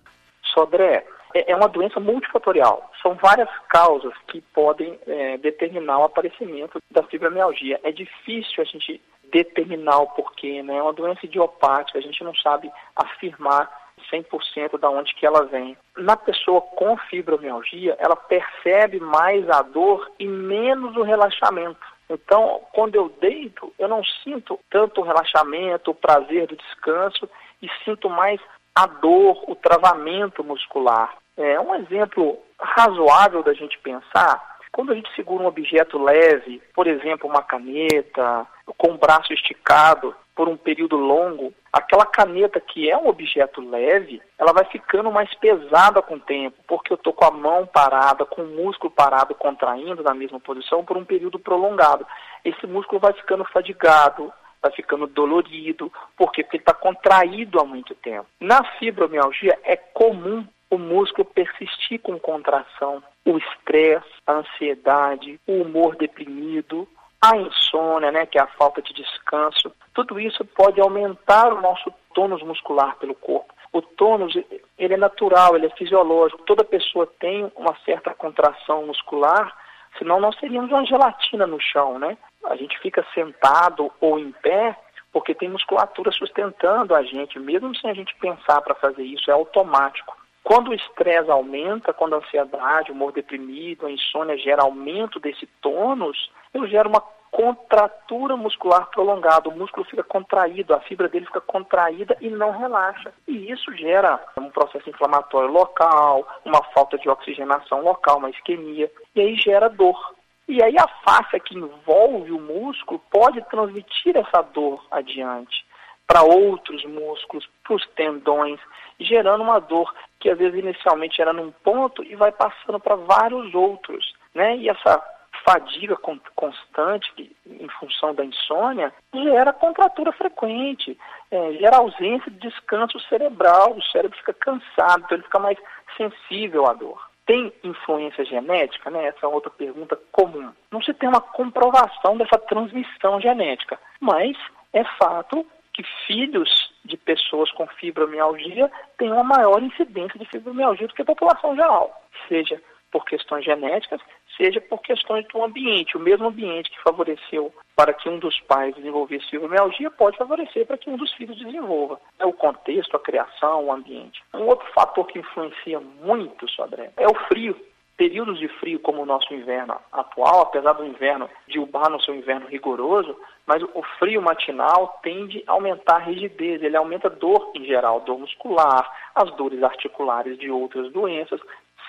Sodré, 0.53 1.05
é, 1.37 1.51
é 1.51 1.55
uma 1.55 1.67
doença 1.67 1.99
multifatorial. 1.99 2.89
São 3.01 3.15
várias 3.15 3.49
causas 3.69 4.13
que 4.27 4.41
podem 4.53 4.99
é, 5.05 5.37
determinar 5.37 5.99
o 5.99 6.03
aparecimento 6.03 6.81
da 6.89 7.03
fibromialgia. 7.03 7.79
É 7.83 7.91
difícil 7.91 8.61
a 8.61 8.63
gente 8.63 9.01
determinar 9.31 9.99
o 9.99 10.07
porquê, 10.07 10.63
né? 10.63 10.77
É 10.77 10.81
uma 10.81 10.93
doença 10.93 11.25
idiopática, 11.25 11.99
a 11.99 12.01
gente 12.01 12.23
não 12.23 12.33
sabe 12.35 12.71
afirmar 12.95 13.69
100% 14.11 14.79
da 14.79 14.89
onde 14.89 15.13
que 15.15 15.25
ela 15.25 15.45
vem. 15.45 15.77
Na 15.97 16.15
pessoa 16.15 16.61
com 16.61 16.97
fibromialgia, 16.97 17.95
ela 17.99 18.15
percebe 18.15 18.99
mais 18.99 19.47
a 19.49 19.61
dor 19.61 20.09
e 20.19 20.27
menos 20.27 20.95
o 20.95 21.03
relaxamento. 21.03 21.85
Então, 22.09 22.61
quando 22.71 22.95
eu 22.95 23.09
deito, 23.19 23.73
eu 23.77 23.87
não 23.87 24.01
sinto 24.23 24.57
tanto 24.69 25.01
o 25.01 25.03
relaxamento, 25.03 25.91
o 25.91 25.95
prazer 25.95 26.47
do 26.47 26.55
descanso 26.55 27.29
e 27.61 27.67
sinto 27.83 28.09
mais 28.09 28.39
a 28.73 28.85
dor, 28.85 29.43
o 29.49 29.55
travamento 29.55 30.43
muscular. 30.43 31.17
É 31.37 31.59
um 31.59 31.75
exemplo 31.75 32.39
razoável 32.59 33.43
da 33.43 33.53
gente 33.53 33.77
pensar 33.79 34.57
quando 34.77 34.91
a 34.91 34.95
gente 34.95 35.11
segura 35.15 35.43
um 35.43 35.47
objeto 35.47 35.97
leve, 35.97 36.61
por 36.75 36.85
exemplo, 36.85 37.27
uma 37.27 37.41
caneta, 37.41 38.45
com 38.77 38.91
o 38.91 38.97
braço 38.97 39.33
esticado 39.33 40.13
por 40.35 40.47
um 40.47 40.55
período 40.55 40.95
longo, 40.95 41.51
aquela 41.73 42.05
caneta 42.05 42.59
que 42.59 42.87
é 42.87 42.95
um 42.95 43.07
objeto 43.07 43.59
leve, 43.59 44.21
ela 44.37 44.53
vai 44.53 44.65
ficando 44.65 45.11
mais 45.11 45.33
pesada 45.39 45.99
com 46.03 46.13
o 46.13 46.19
tempo, 46.19 46.57
porque 46.67 46.93
eu 46.93 46.95
estou 46.95 47.11
com 47.11 47.25
a 47.25 47.31
mão 47.31 47.65
parada, 47.65 48.23
com 48.23 48.43
o 48.43 48.55
músculo 48.55 48.91
parado, 48.91 49.33
contraindo 49.33 50.03
na 50.03 50.13
mesma 50.13 50.39
posição 50.39 50.85
por 50.85 50.95
um 50.95 51.03
período 51.03 51.39
prolongado. 51.39 52.05
Esse 52.45 52.67
músculo 52.67 52.99
vai 52.99 53.13
ficando 53.13 53.43
fadigado, 53.45 54.31
vai 54.61 54.71
ficando 54.73 55.07
dolorido? 55.07 55.91
Porque 56.15 56.41
ele 56.41 56.49
está 56.53 56.75
contraído 56.75 57.59
há 57.59 57.65
muito 57.65 57.95
tempo. 57.95 58.27
Na 58.39 58.63
fibromialgia 58.77 59.57
é 59.63 59.75
comum 59.75 60.45
o 60.69 60.77
músculo 60.77 61.25
persistir 61.25 61.99
com 62.01 62.19
contração, 62.19 63.01
o 63.25 63.37
estresse, 63.37 64.09
a 64.25 64.33
ansiedade, 64.33 65.39
o 65.47 65.61
humor 65.61 65.95
deprimido, 65.95 66.87
a 67.21 67.35
insônia, 67.35 68.11
né, 68.11 68.25
que 68.25 68.37
é 68.37 68.41
a 68.41 68.47
falta 68.47 68.81
de 68.81 68.93
descanso, 68.93 69.71
tudo 69.93 70.19
isso 70.19 70.45
pode 70.45 70.79
aumentar 70.79 71.53
o 71.53 71.61
nosso 71.61 71.91
tônus 72.13 72.43
muscular 72.43 72.95
pelo 72.97 73.15
corpo. 73.15 73.53
O 73.73 73.81
tônus, 73.81 74.35
ele 74.77 74.93
é 74.93 74.97
natural, 74.97 75.55
ele 75.55 75.65
é 75.65 75.69
fisiológico. 75.71 76.43
Toda 76.43 76.63
pessoa 76.63 77.07
tem 77.19 77.51
uma 77.55 77.75
certa 77.85 78.13
contração 78.13 78.85
muscular, 78.85 79.55
senão 79.97 80.19
nós 80.19 80.35
teríamos 80.37 80.71
uma 80.71 80.85
gelatina 80.85 81.45
no 81.45 81.59
chão, 81.59 81.99
né? 81.99 82.17
A 82.45 82.55
gente 82.55 82.79
fica 82.79 83.05
sentado 83.13 83.91
ou 83.99 84.17
em 84.17 84.31
pé 84.31 84.75
porque 85.11 85.33
tem 85.33 85.49
musculatura 85.49 86.11
sustentando 86.11 86.93
a 86.93 87.01
gente, 87.01 87.39
mesmo 87.39 87.75
sem 87.77 87.89
a 87.89 87.93
gente 87.93 88.15
pensar 88.15 88.61
para 88.61 88.75
fazer 88.75 89.03
isso, 89.03 89.29
é 89.31 89.33
automático. 89.33 90.15
Quando 90.47 90.69
o 90.69 90.73
estresse 90.73 91.29
aumenta, 91.29 91.91
quando 91.91 92.15
a 92.15 92.19
ansiedade, 92.19 92.89
o 92.89 92.93
humor 92.93 93.11
deprimido, 93.11 93.85
a 93.85 93.91
insônia 93.91 94.37
gera 94.37 94.61
aumento 94.63 95.19
desse 95.19 95.45
tônus, 95.61 96.31
eu 96.53 96.65
gero 96.67 96.87
uma 96.87 97.01
contratura 97.29 98.37
muscular 98.37 98.89
prolongada. 98.89 99.49
O 99.49 99.57
músculo 99.57 99.85
fica 99.85 100.05
contraído, 100.05 100.73
a 100.73 100.79
fibra 100.79 101.09
dele 101.09 101.25
fica 101.25 101.41
contraída 101.41 102.15
e 102.21 102.29
não 102.29 102.51
relaxa. 102.51 103.13
E 103.27 103.51
isso 103.51 103.75
gera 103.75 104.23
um 104.37 104.49
processo 104.49 104.89
inflamatório 104.89 105.51
local, 105.51 106.25
uma 106.45 106.63
falta 106.73 106.97
de 106.97 107.09
oxigenação 107.09 107.81
local, 107.81 108.19
uma 108.19 108.29
isquemia, 108.29 108.89
e 109.13 109.19
aí 109.19 109.35
gera 109.35 109.67
dor. 109.67 110.15
E 110.47 110.63
aí 110.63 110.77
a 110.79 110.87
face 111.03 111.41
que 111.41 111.57
envolve 111.57 112.31
o 112.31 112.39
músculo 112.39 113.01
pode 113.11 113.41
transmitir 113.49 114.15
essa 114.15 114.41
dor 114.43 114.81
adiante 114.91 115.67
para 116.07 116.23
outros 116.23 116.85
músculos, 116.85 117.45
para 117.65 117.75
os 117.75 117.85
tendões, 117.87 118.61
gerando 118.97 119.43
uma 119.43 119.59
dor 119.59 119.93
que 120.19 120.29
às 120.29 120.37
vezes 120.37 120.59
inicialmente 120.59 121.21
era 121.21 121.33
num 121.33 121.51
ponto 121.51 122.03
e 122.03 122.15
vai 122.15 122.31
passando 122.31 122.79
para 122.79 122.95
vários 122.95 123.53
outros, 123.53 124.13
né? 124.33 124.57
E 124.57 124.69
essa 124.69 125.03
fadiga 125.47 125.95
constante 126.35 127.35
em 127.45 127.69
função 127.79 128.13
da 128.13 128.25
insônia 128.25 128.93
gera 129.13 129.53
contratura 129.53 130.11
frequente, 130.11 130.97
é, 131.31 131.53
gera 131.53 131.77
ausência 131.77 132.29
de 132.31 132.39
descanso 132.39 132.99
cerebral, 133.07 133.73
o 133.73 133.83
cérebro 133.83 134.17
fica 134.17 134.33
cansado, 134.33 135.03
então 135.05 135.15
ele 135.17 135.23
fica 135.23 135.39
mais 135.39 135.57
sensível 135.95 136.65
à 136.65 136.73
dor. 136.73 137.07
Tem 137.25 137.53
influência 137.63 138.25
genética? 138.25 138.89
Né? 138.89 139.07
Essa 139.07 139.25
é 139.25 139.27
outra 139.27 139.49
pergunta 139.49 139.97
comum. 140.11 140.51
Não 140.71 140.81
se 140.81 140.93
tem 140.93 141.09
uma 141.09 141.21
comprovação 141.21 142.17
dessa 142.17 142.37
transmissão 142.37 143.19
genética, 143.19 143.79
mas 143.99 144.37
é 144.73 144.83
fato 144.97 145.45
que 145.77 145.83
filhos 146.07 146.49
de 146.83 146.97
pessoas 146.97 147.51
com 147.51 147.67
fibromialgia 147.67 148.71
têm 148.97 149.11
uma 149.11 149.23
maior 149.23 149.61
incidência 149.61 150.17
de 150.17 150.25
fibromialgia 150.25 150.87
do 150.87 150.93
que 150.95 151.03
a 151.03 151.05
população 151.05 151.55
geral, 151.55 152.01
seja 152.27 152.59
por 152.91 153.05
questões 153.05 153.45
genéticas, 153.45 154.01
seja 154.35 154.59
por 154.59 154.81
questões 154.81 155.27
do 155.27 155.43
ambiente. 155.43 155.95
O 155.95 155.99
mesmo 155.99 156.29
ambiente 156.29 156.71
que 156.71 156.81
favoreceu 156.81 157.53
para 157.75 157.93
que 157.93 158.09
um 158.09 158.17
dos 158.17 158.39
pais 158.41 158.73
desenvolvesse 158.75 159.29
fibromialgia 159.29 159.91
pode 159.91 160.17
favorecer 160.17 160.65
para 160.65 160.79
que 160.79 160.89
um 160.89 160.97
dos 160.97 161.13
filhos 161.13 161.37
desenvolva. 161.37 161.99
É 162.17 162.25
o 162.25 162.33
contexto, 162.33 162.95
a 162.95 162.99
criação, 162.99 163.65
o 163.65 163.71
ambiente. 163.71 164.23
Um 164.33 164.47
outro 164.47 164.65
fator 164.73 165.05
que 165.05 165.19
influencia 165.19 165.79
muito, 165.79 166.49
Sodré, 166.49 166.91
é 166.97 167.05
o 167.07 167.13
frio. 167.27 167.55
períodos 167.97 168.39
de 168.39 168.47
frio 168.47 168.79
como 168.79 169.01
o 169.01 169.05
nosso 169.05 169.31
inverno 169.33 169.75
atual, 169.91 170.41
apesar 170.41 170.73
do 170.73 170.85
inverno 170.85 171.29
de 171.47 171.59
Ubá 171.59 171.89
no 171.89 172.01
seu 172.01 172.15
inverno 172.15 172.47
rigoroso, 172.47 173.15
mas 173.47 173.63
o 173.63 173.81
frio 173.97 174.21
matinal 174.21 174.99
tende 175.01 175.41
a 175.47 175.53
aumentar 175.53 175.95
a 175.95 175.99
rigidez, 175.99 176.61
ele 176.61 176.75
aumenta 176.75 177.07
a 177.07 177.11
dor 177.11 177.51
em 177.55 177.65
geral, 177.65 178.01
dor 178.01 178.19
muscular, 178.19 178.91
as 179.15 179.31
dores 179.37 179.63
articulares 179.63 180.37
de 180.37 180.51
outras 180.51 180.91
doenças, 180.91 181.39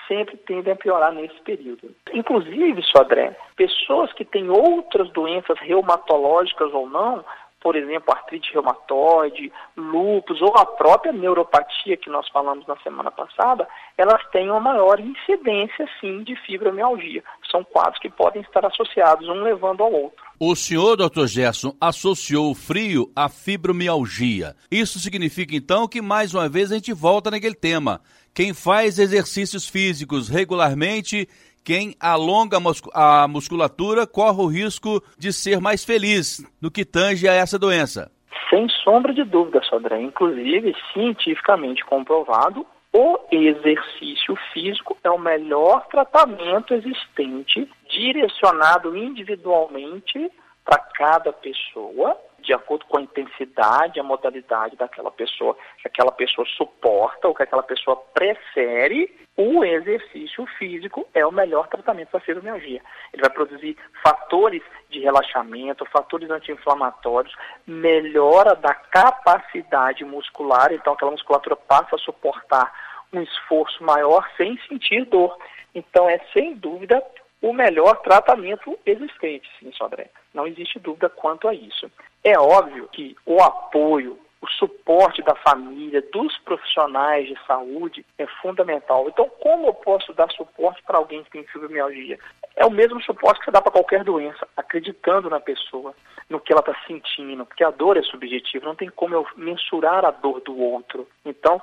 sempre 0.07 0.37
tendem 0.37 0.73
a 0.73 0.75
piorar 0.75 1.11
nesse 1.11 1.39
período. 1.41 1.93
Inclusive, 2.13 2.81
Sodré, 2.83 3.37
pessoas 3.55 4.11
que 4.13 4.25
têm 4.25 4.49
outras 4.49 5.09
doenças 5.11 5.59
reumatológicas 5.59 6.73
ou 6.73 6.89
não, 6.89 7.23
por 7.61 7.75
exemplo, 7.75 8.13
artrite 8.13 8.53
reumatoide, 8.53 9.51
lúpus 9.75 10.41
ou 10.41 10.57
a 10.57 10.65
própria 10.65 11.11
neuropatia 11.11 11.97
que 11.97 12.09
nós 12.09 12.27
falamos 12.29 12.65
na 12.65 12.77
semana 12.77 13.11
passada, 13.11 13.67
elas 13.97 14.25
têm 14.31 14.49
uma 14.49 14.61
maior 14.61 14.99
incidência, 14.99 15.87
sim, 15.99 16.23
de 16.23 16.35
fibromialgia. 16.37 17.21
São 17.51 17.63
quadros 17.63 17.99
que 17.99 18.09
podem 18.09 18.41
estar 18.41 18.65
associados, 18.65 19.27
um 19.27 19.43
levando 19.43 19.83
ao 19.83 19.91
outro. 19.91 20.28
O 20.39 20.55
senhor, 20.55 20.95
Dr. 20.95 21.25
Gerson, 21.25 21.75
associou 21.81 22.51
o 22.51 22.55
frio 22.55 23.11
à 23.13 23.27
fibromialgia. 23.27 24.55
Isso 24.71 24.97
significa, 24.97 25.53
então, 25.53 25.85
que 25.85 26.01
mais 26.01 26.33
uma 26.33 26.47
vez 26.47 26.71
a 26.71 26.75
gente 26.75 26.93
volta 26.93 27.29
naquele 27.29 27.55
tema. 27.55 27.99
Quem 28.33 28.53
faz 28.53 28.99
exercícios 28.99 29.67
físicos 29.67 30.29
regularmente 30.29 31.27
quem 31.63 31.93
alonga 31.99 32.57
a 32.93 33.27
musculatura 33.27 34.07
corre 34.07 34.41
o 34.41 34.47
risco 34.47 35.03
de 35.17 35.33
ser 35.33 35.59
mais 35.59 35.83
feliz 35.83 36.41
no 36.61 36.71
que 36.71 36.85
tange 36.85 37.27
a 37.27 37.33
essa 37.33 37.59
doença. 37.59 38.09
Sem 38.49 38.67
sombra 38.83 39.13
de 39.13 39.23
dúvida, 39.23 39.61
Sodré. 39.63 40.01
Inclusive, 40.01 40.73
cientificamente 40.93 41.83
comprovado, 41.85 42.65
o 42.91 43.19
exercício 43.31 44.35
físico 44.51 44.97
é 45.03 45.09
o 45.11 45.19
melhor 45.19 45.85
tratamento 45.87 46.73
existente, 46.73 47.69
direcionado 47.99 48.95
individualmente 48.95 50.31
para 50.63 50.77
cada 50.77 51.33
pessoa 51.33 52.17
de 52.41 52.53
acordo 52.53 52.85
com 52.85 52.97
a 52.97 53.01
intensidade, 53.01 53.99
a 53.99 54.03
modalidade 54.03 54.77
daquela 54.77 55.11
pessoa, 55.11 55.57
que 55.81 55.87
aquela 55.87 56.11
pessoa 56.11 56.47
suporta 56.55 57.27
ou 57.27 57.35
que 57.35 57.43
aquela 57.43 57.61
pessoa 57.61 57.97
prefere, 58.13 59.13
o 59.35 59.63
exercício 59.63 60.45
físico 60.57 61.05
é 61.13 61.25
o 61.25 61.31
melhor 61.31 61.67
tratamento 61.67 62.09
para 62.09 62.19
a 62.19 62.23
fibromialgia. 62.23 62.81
Ele 63.13 63.21
vai 63.21 63.29
produzir 63.29 63.77
fatores 64.01 64.63
de 64.89 64.99
relaxamento, 64.99 65.85
fatores 65.85 66.29
anti-inflamatórios, 66.29 67.35
melhora 67.67 68.55
da 68.55 68.73
capacidade 68.73 70.05
muscular, 70.05 70.71
então 70.71 70.93
aquela 70.93 71.11
musculatura 71.11 71.57
passa 71.57 71.97
a 71.97 71.99
suportar 71.99 72.71
um 73.11 73.21
esforço 73.21 73.83
maior 73.83 74.27
sem 74.37 74.57
sentir 74.67 75.05
dor. 75.05 75.37
Então 75.75 76.09
é 76.09 76.19
sem 76.33 76.55
dúvida 76.55 77.03
o 77.41 77.53
melhor 77.53 78.01
tratamento 78.01 78.77
existente, 78.85 79.49
sim, 79.59 79.71
Sodré. 79.73 80.09
Não 80.33 80.45
existe 80.45 80.79
dúvida 80.79 81.09
quanto 81.09 81.47
a 81.47 81.53
isso. 81.53 81.89
É 82.23 82.37
óbvio 82.37 82.89
que 82.91 83.15
o 83.25 83.41
apoio, 83.41 84.19
o 84.41 84.47
suporte 84.51 85.21
da 85.21 85.35
família, 85.35 86.01
dos 86.13 86.37
profissionais 86.39 87.27
de 87.27 87.37
saúde 87.45 88.05
é 88.17 88.25
fundamental. 88.41 89.07
Então, 89.07 89.29
como 89.39 89.67
eu 89.67 89.73
posso 89.73 90.13
dar 90.13 90.29
suporte 90.31 90.81
para 90.83 90.97
alguém 90.97 91.23
que 91.23 91.31
tem 91.31 91.43
fibromialgia? 91.45 92.19
É 92.55 92.65
o 92.65 92.71
mesmo 92.71 93.01
suporte 93.03 93.39
que 93.39 93.45
você 93.45 93.51
dá 93.51 93.61
para 93.61 93.71
qualquer 93.71 94.03
doença, 94.03 94.47
acreditando 94.57 95.29
na 95.29 95.39
pessoa, 95.39 95.93
no 96.29 96.39
que 96.41 96.51
ela 96.51 96.59
está 96.59 96.75
sentindo, 96.85 97.45
porque 97.45 97.63
a 97.63 97.71
dor 97.71 97.95
é 97.95 98.01
subjetiva, 98.03 98.65
não 98.65 98.75
tem 98.75 98.89
como 98.89 99.15
eu 99.15 99.25
mensurar 99.37 100.03
a 100.03 100.11
dor 100.11 100.41
do 100.41 100.57
outro. 100.57 101.07
Então, 101.25 101.61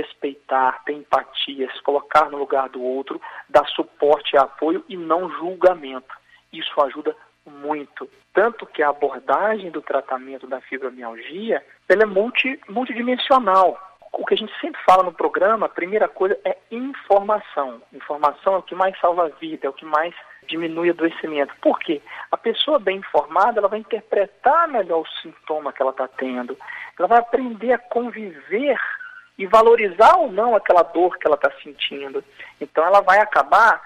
respeitar, 0.00 0.82
ter 0.84 0.92
empatia, 0.92 1.70
se 1.72 1.82
colocar 1.82 2.30
no 2.30 2.38
lugar 2.38 2.68
do 2.68 2.82
outro, 2.82 3.20
dar 3.48 3.66
suporte 3.68 4.34
e 4.34 4.38
apoio 4.38 4.84
e 4.88 4.96
não 4.96 5.30
julgamento. 5.30 6.14
Isso 6.52 6.80
ajuda 6.82 7.16
muito. 7.46 8.08
Tanto 8.34 8.66
que 8.66 8.82
a 8.82 8.90
abordagem 8.90 9.70
do 9.70 9.80
tratamento 9.80 10.46
da 10.46 10.60
fibromialgia 10.60 11.64
ela 11.88 12.02
é 12.02 12.06
multi, 12.06 12.60
multidimensional. 12.68 13.78
O 14.12 14.24
que 14.24 14.34
a 14.34 14.36
gente 14.36 14.52
sempre 14.60 14.80
fala 14.84 15.02
no 15.02 15.12
programa, 15.12 15.66
a 15.66 15.70
primeira 15.70 16.08
coisa 16.08 16.38
é 16.44 16.56
informação. 16.70 17.82
Informação 17.92 18.54
é 18.54 18.58
o 18.58 18.62
que 18.62 18.74
mais 18.74 18.98
salva 18.98 19.26
a 19.26 19.28
vida, 19.28 19.66
é 19.66 19.70
o 19.70 19.74
que 19.74 19.84
mais 19.84 20.14
diminui 20.46 20.88
o 20.88 20.92
adoecimento. 20.92 21.54
Por 21.60 21.78
quê? 21.78 22.00
A 22.30 22.36
pessoa 22.36 22.78
bem 22.78 22.98
informada, 22.98 23.58
ela 23.58 23.68
vai 23.68 23.78
interpretar 23.78 24.68
melhor 24.68 25.00
o 25.00 25.20
sintoma 25.20 25.72
que 25.72 25.82
ela 25.82 25.90
está 25.90 26.08
tendo. 26.08 26.56
Ela 26.98 27.08
vai 27.08 27.18
aprender 27.18 27.72
a 27.72 27.78
conviver 27.78 28.78
e 29.38 29.46
valorizar 29.46 30.16
ou 30.18 30.30
não 30.30 30.54
aquela 30.54 30.82
dor 30.82 31.18
que 31.18 31.26
ela 31.26 31.36
está 31.36 31.50
sentindo. 31.62 32.24
Então 32.60 32.84
ela 32.84 33.00
vai 33.00 33.18
acabar 33.18 33.80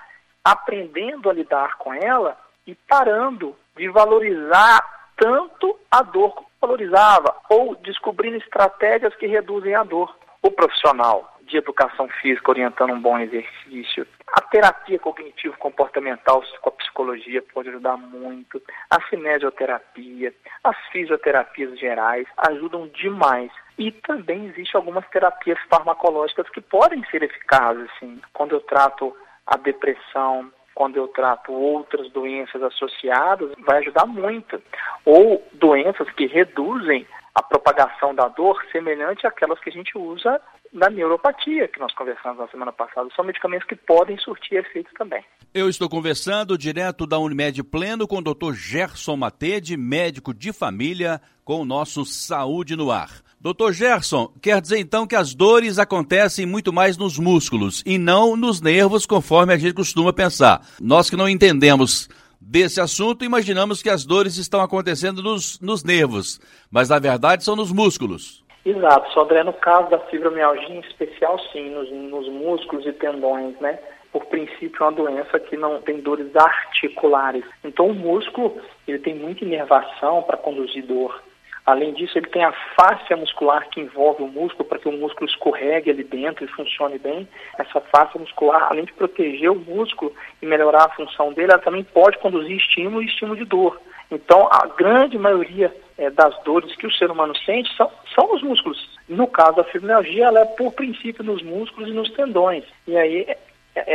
aprendendo 0.44 1.28
a 1.28 1.32
lidar 1.32 1.76
com 1.76 1.92
ela 1.92 2.36
e 2.66 2.74
parando 2.74 3.56
de 3.76 3.88
valorizar 3.88 5.10
tanto 5.16 5.78
a 5.90 6.02
dor 6.02 6.34
como 6.34 6.50
valorizava, 6.60 7.34
ou 7.48 7.74
descobrindo 7.76 8.36
estratégias 8.36 9.14
que 9.16 9.26
reduzem 9.26 9.74
a 9.74 9.82
dor. 9.82 10.14
O 10.42 10.50
profissional 10.50 11.38
de 11.50 11.58
educação 11.58 12.08
física 12.20 12.50
orientando 12.50 12.92
um 12.92 13.00
bom 13.00 13.18
exercício, 13.18 14.06
a 14.28 14.40
terapia 14.40 14.98
cognitivo-comportamental 14.98 16.42
com 16.60 16.68
a 16.68 16.72
psicologia 16.72 17.42
pode 17.52 17.68
ajudar 17.68 17.96
muito, 17.96 18.62
a 18.88 19.00
cinesioterapia, 19.08 20.32
as 20.62 20.76
fisioterapias 20.92 21.78
gerais 21.78 22.26
ajudam 22.48 22.88
demais. 22.88 23.50
E 23.76 23.90
também 23.90 24.46
existem 24.46 24.78
algumas 24.78 25.06
terapias 25.08 25.58
farmacológicas 25.68 26.48
que 26.50 26.60
podem 26.60 27.04
ser 27.10 27.22
eficazes, 27.22 27.90
sim. 27.98 28.20
Quando 28.32 28.54
eu 28.54 28.60
trato 28.60 29.16
a 29.46 29.56
depressão, 29.56 30.52
quando 30.74 30.96
eu 30.96 31.08
trato 31.08 31.52
outras 31.52 32.10
doenças 32.10 32.62
associadas, 32.62 33.52
vai 33.66 33.78
ajudar 33.78 34.06
muito. 34.06 34.62
Ou 35.04 35.46
doenças 35.52 36.08
que 36.10 36.26
reduzem 36.26 37.06
a 37.34 37.42
propagação 37.42 38.14
da 38.14 38.28
dor 38.28 38.62
semelhante 38.70 39.26
àquelas 39.26 39.58
que 39.60 39.70
a 39.70 39.72
gente 39.72 39.96
usa 39.96 40.40
na 40.72 40.88
neuropatia, 40.88 41.68
que 41.68 41.80
nós 41.80 41.92
conversamos 41.94 42.38
na 42.38 42.48
semana 42.48 42.72
passada. 42.72 43.08
São 43.14 43.24
medicamentos 43.24 43.66
que 43.66 43.74
podem 43.74 44.16
surtir 44.18 44.58
efeito 44.58 44.90
também. 44.96 45.24
Eu 45.52 45.68
estou 45.68 45.88
conversando 45.88 46.56
direto 46.56 47.06
da 47.06 47.18
Unimed 47.18 47.62
Pleno 47.64 48.06
com 48.06 48.18
o 48.18 48.22
Dr. 48.22 48.52
Gerson 48.52 49.16
Matede, 49.16 49.76
médico 49.76 50.32
de 50.32 50.52
família, 50.52 51.20
com 51.44 51.62
o 51.62 51.64
nosso 51.64 52.04
Saúde 52.04 52.76
no 52.76 52.90
Ar. 52.90 53.10
Doutor 53.40 53.72
Gerson, 53.72 54.32
quer 54.40 54.60
dizer 54.60 54.78
então 54.78 55.06
que 55.06 55.16
as 55.16 55.34
dores 55.34 55.78
acontecem 55.78 56.44
muito 56.44 56.72
mais 56.72 56.98
nos 56.98 57.18
músculos 57.18 57.82
e 57.86 57.96
não 57.96 58.36
nos 58.36 58.60
nervos, 58.60 59.06
conforme 59.06 59.54
a 59.54 59.56
gente 59.56 59.74
costuma 59.74 60.12
pensar. 60.12 60.60
Nós 60.78 61.08
que 61.08 61.16
não 61.16 61.28
entendemos 61.28 62.08
desse 62.38 62.80
assunto, 62.80 63.24
imaginamos 63.24 63.82
que 63.82 63.88
as 63.88 64.04
dores 64.04 64.36
estão 64.36 64.60
acontecendo 64.60 65.22
nos, 65.22 65.58
nos 65.58 65.82
nervos, 65.82 66.38
mas 66.70 66.90
na 66.90 66.98
verdade 66.98 67.42
são 67.42 67.56
nos 67.56 67.72
músculos. 67.72 68.44
Exato, 68.64 69.10
Sodré, 69.12 69.42
no 69.42 69.54
caso 69.54 69.88
da 69.88 69.98
fibromialgia 69.98 70.74
em 70.74 70.80
especial, 70.80 71.38
sim, 71.50 71.70
nos, 71.70 71.90
nos 71.90 72.28
músculos 72.28 72.84
e 72.86 72.92
tendões, 72.92 73.58
né? 73.58 73.78
Por 74.12 74.26
princípio, 74.26 74.82
é 74.82 74.84
uma 74.84 74.92
doença 74.92 75.38
que 75.40 75.56
não 75.56 75.80
tem 75.80 76.00
dores 76.00 76.34
articulares. 76.36 77.44
Então, 77.64 77.86
o 77.86 77.94
músculo, 77.94 78.60
ele 78.86 78.98
tem 78.98 79.14
muita 79.14 79.44
inervação 79.44 80.22
para 80.24 80.36
conduzir 80.36 80.84
dor. 80.84 81.22
Além 81.64 81.94
disso, 81.94 82.18
ele 82.18 82.26
tem 82.26 82.44
a 82.44 82.52
fáscia 82.76 83.16
muscular 83.16 83.68
que 83.70 83.80
envolve 83.80 84.22
o 84.22 84.28
músculo 84.28 84.68
para 84.68 84.78
que 84.78 84.88
o 84.88 84.92
músculo 84.92 85.26
escorregue 85.26 85.90
ali 85.90 86.02
dentro 86.02 86.44
e 86.44 86.48
funcione 86.48 86.98
bem. 86.98 87.28
Essa 87.56 87.80
fáscia 87.80 88.18
muscular, 88.18 88.66
além 88.70 88.84
de 88.84 88.92
proteger 88.92 89.50
o 89.50 89.58
músculo 89.58 90.12
e 90.42 90.46
melhorar 90.46 90.86
a 90.86 90.94
função 90.96 91.32
dele, 91.32 91.52
ela 91.52 91.62
também 91.62 91.84
pode 91.84 92.18
conduzir 92.18 92.56
estímulo 92.56 93.02
e 93.02 93.06
estímulo 93.06 93.38
de 93.38 93.44
dor. 93.44 93.80
Então, 94.10 94.48
a 94.50 94.66
grande 94.66 95.16
maioria 95.16 95.72
é, 96.00 96.10
das 96.10 96.34
dores 96.42 96.74
que 96.76 96.86
o 96.86 96.92
ser 96.92 97.10
humano 97.10 97.36
sente 97.44 97.70
são, 97.76 97.90
são 98.14 98.34
os 98.34 98.42
músculos. 98.42 98.88
No 99.06 99.26
caso 99.26 99.56
da 99.56 99.64
fibromialgia, 99.64 100.26
ela 100.26 100.40
é 100.40 100.44
por 100.46 100.72
princípio 100.72 101.22
nos 101.22 101.42
músculos 101.42 101.90
e 101.90 101.92
nos 101.92 102.10
tendões. 102.12 102.64
E 102.88 102.96
aí, 102.96 103.26
é, 103.28 103.38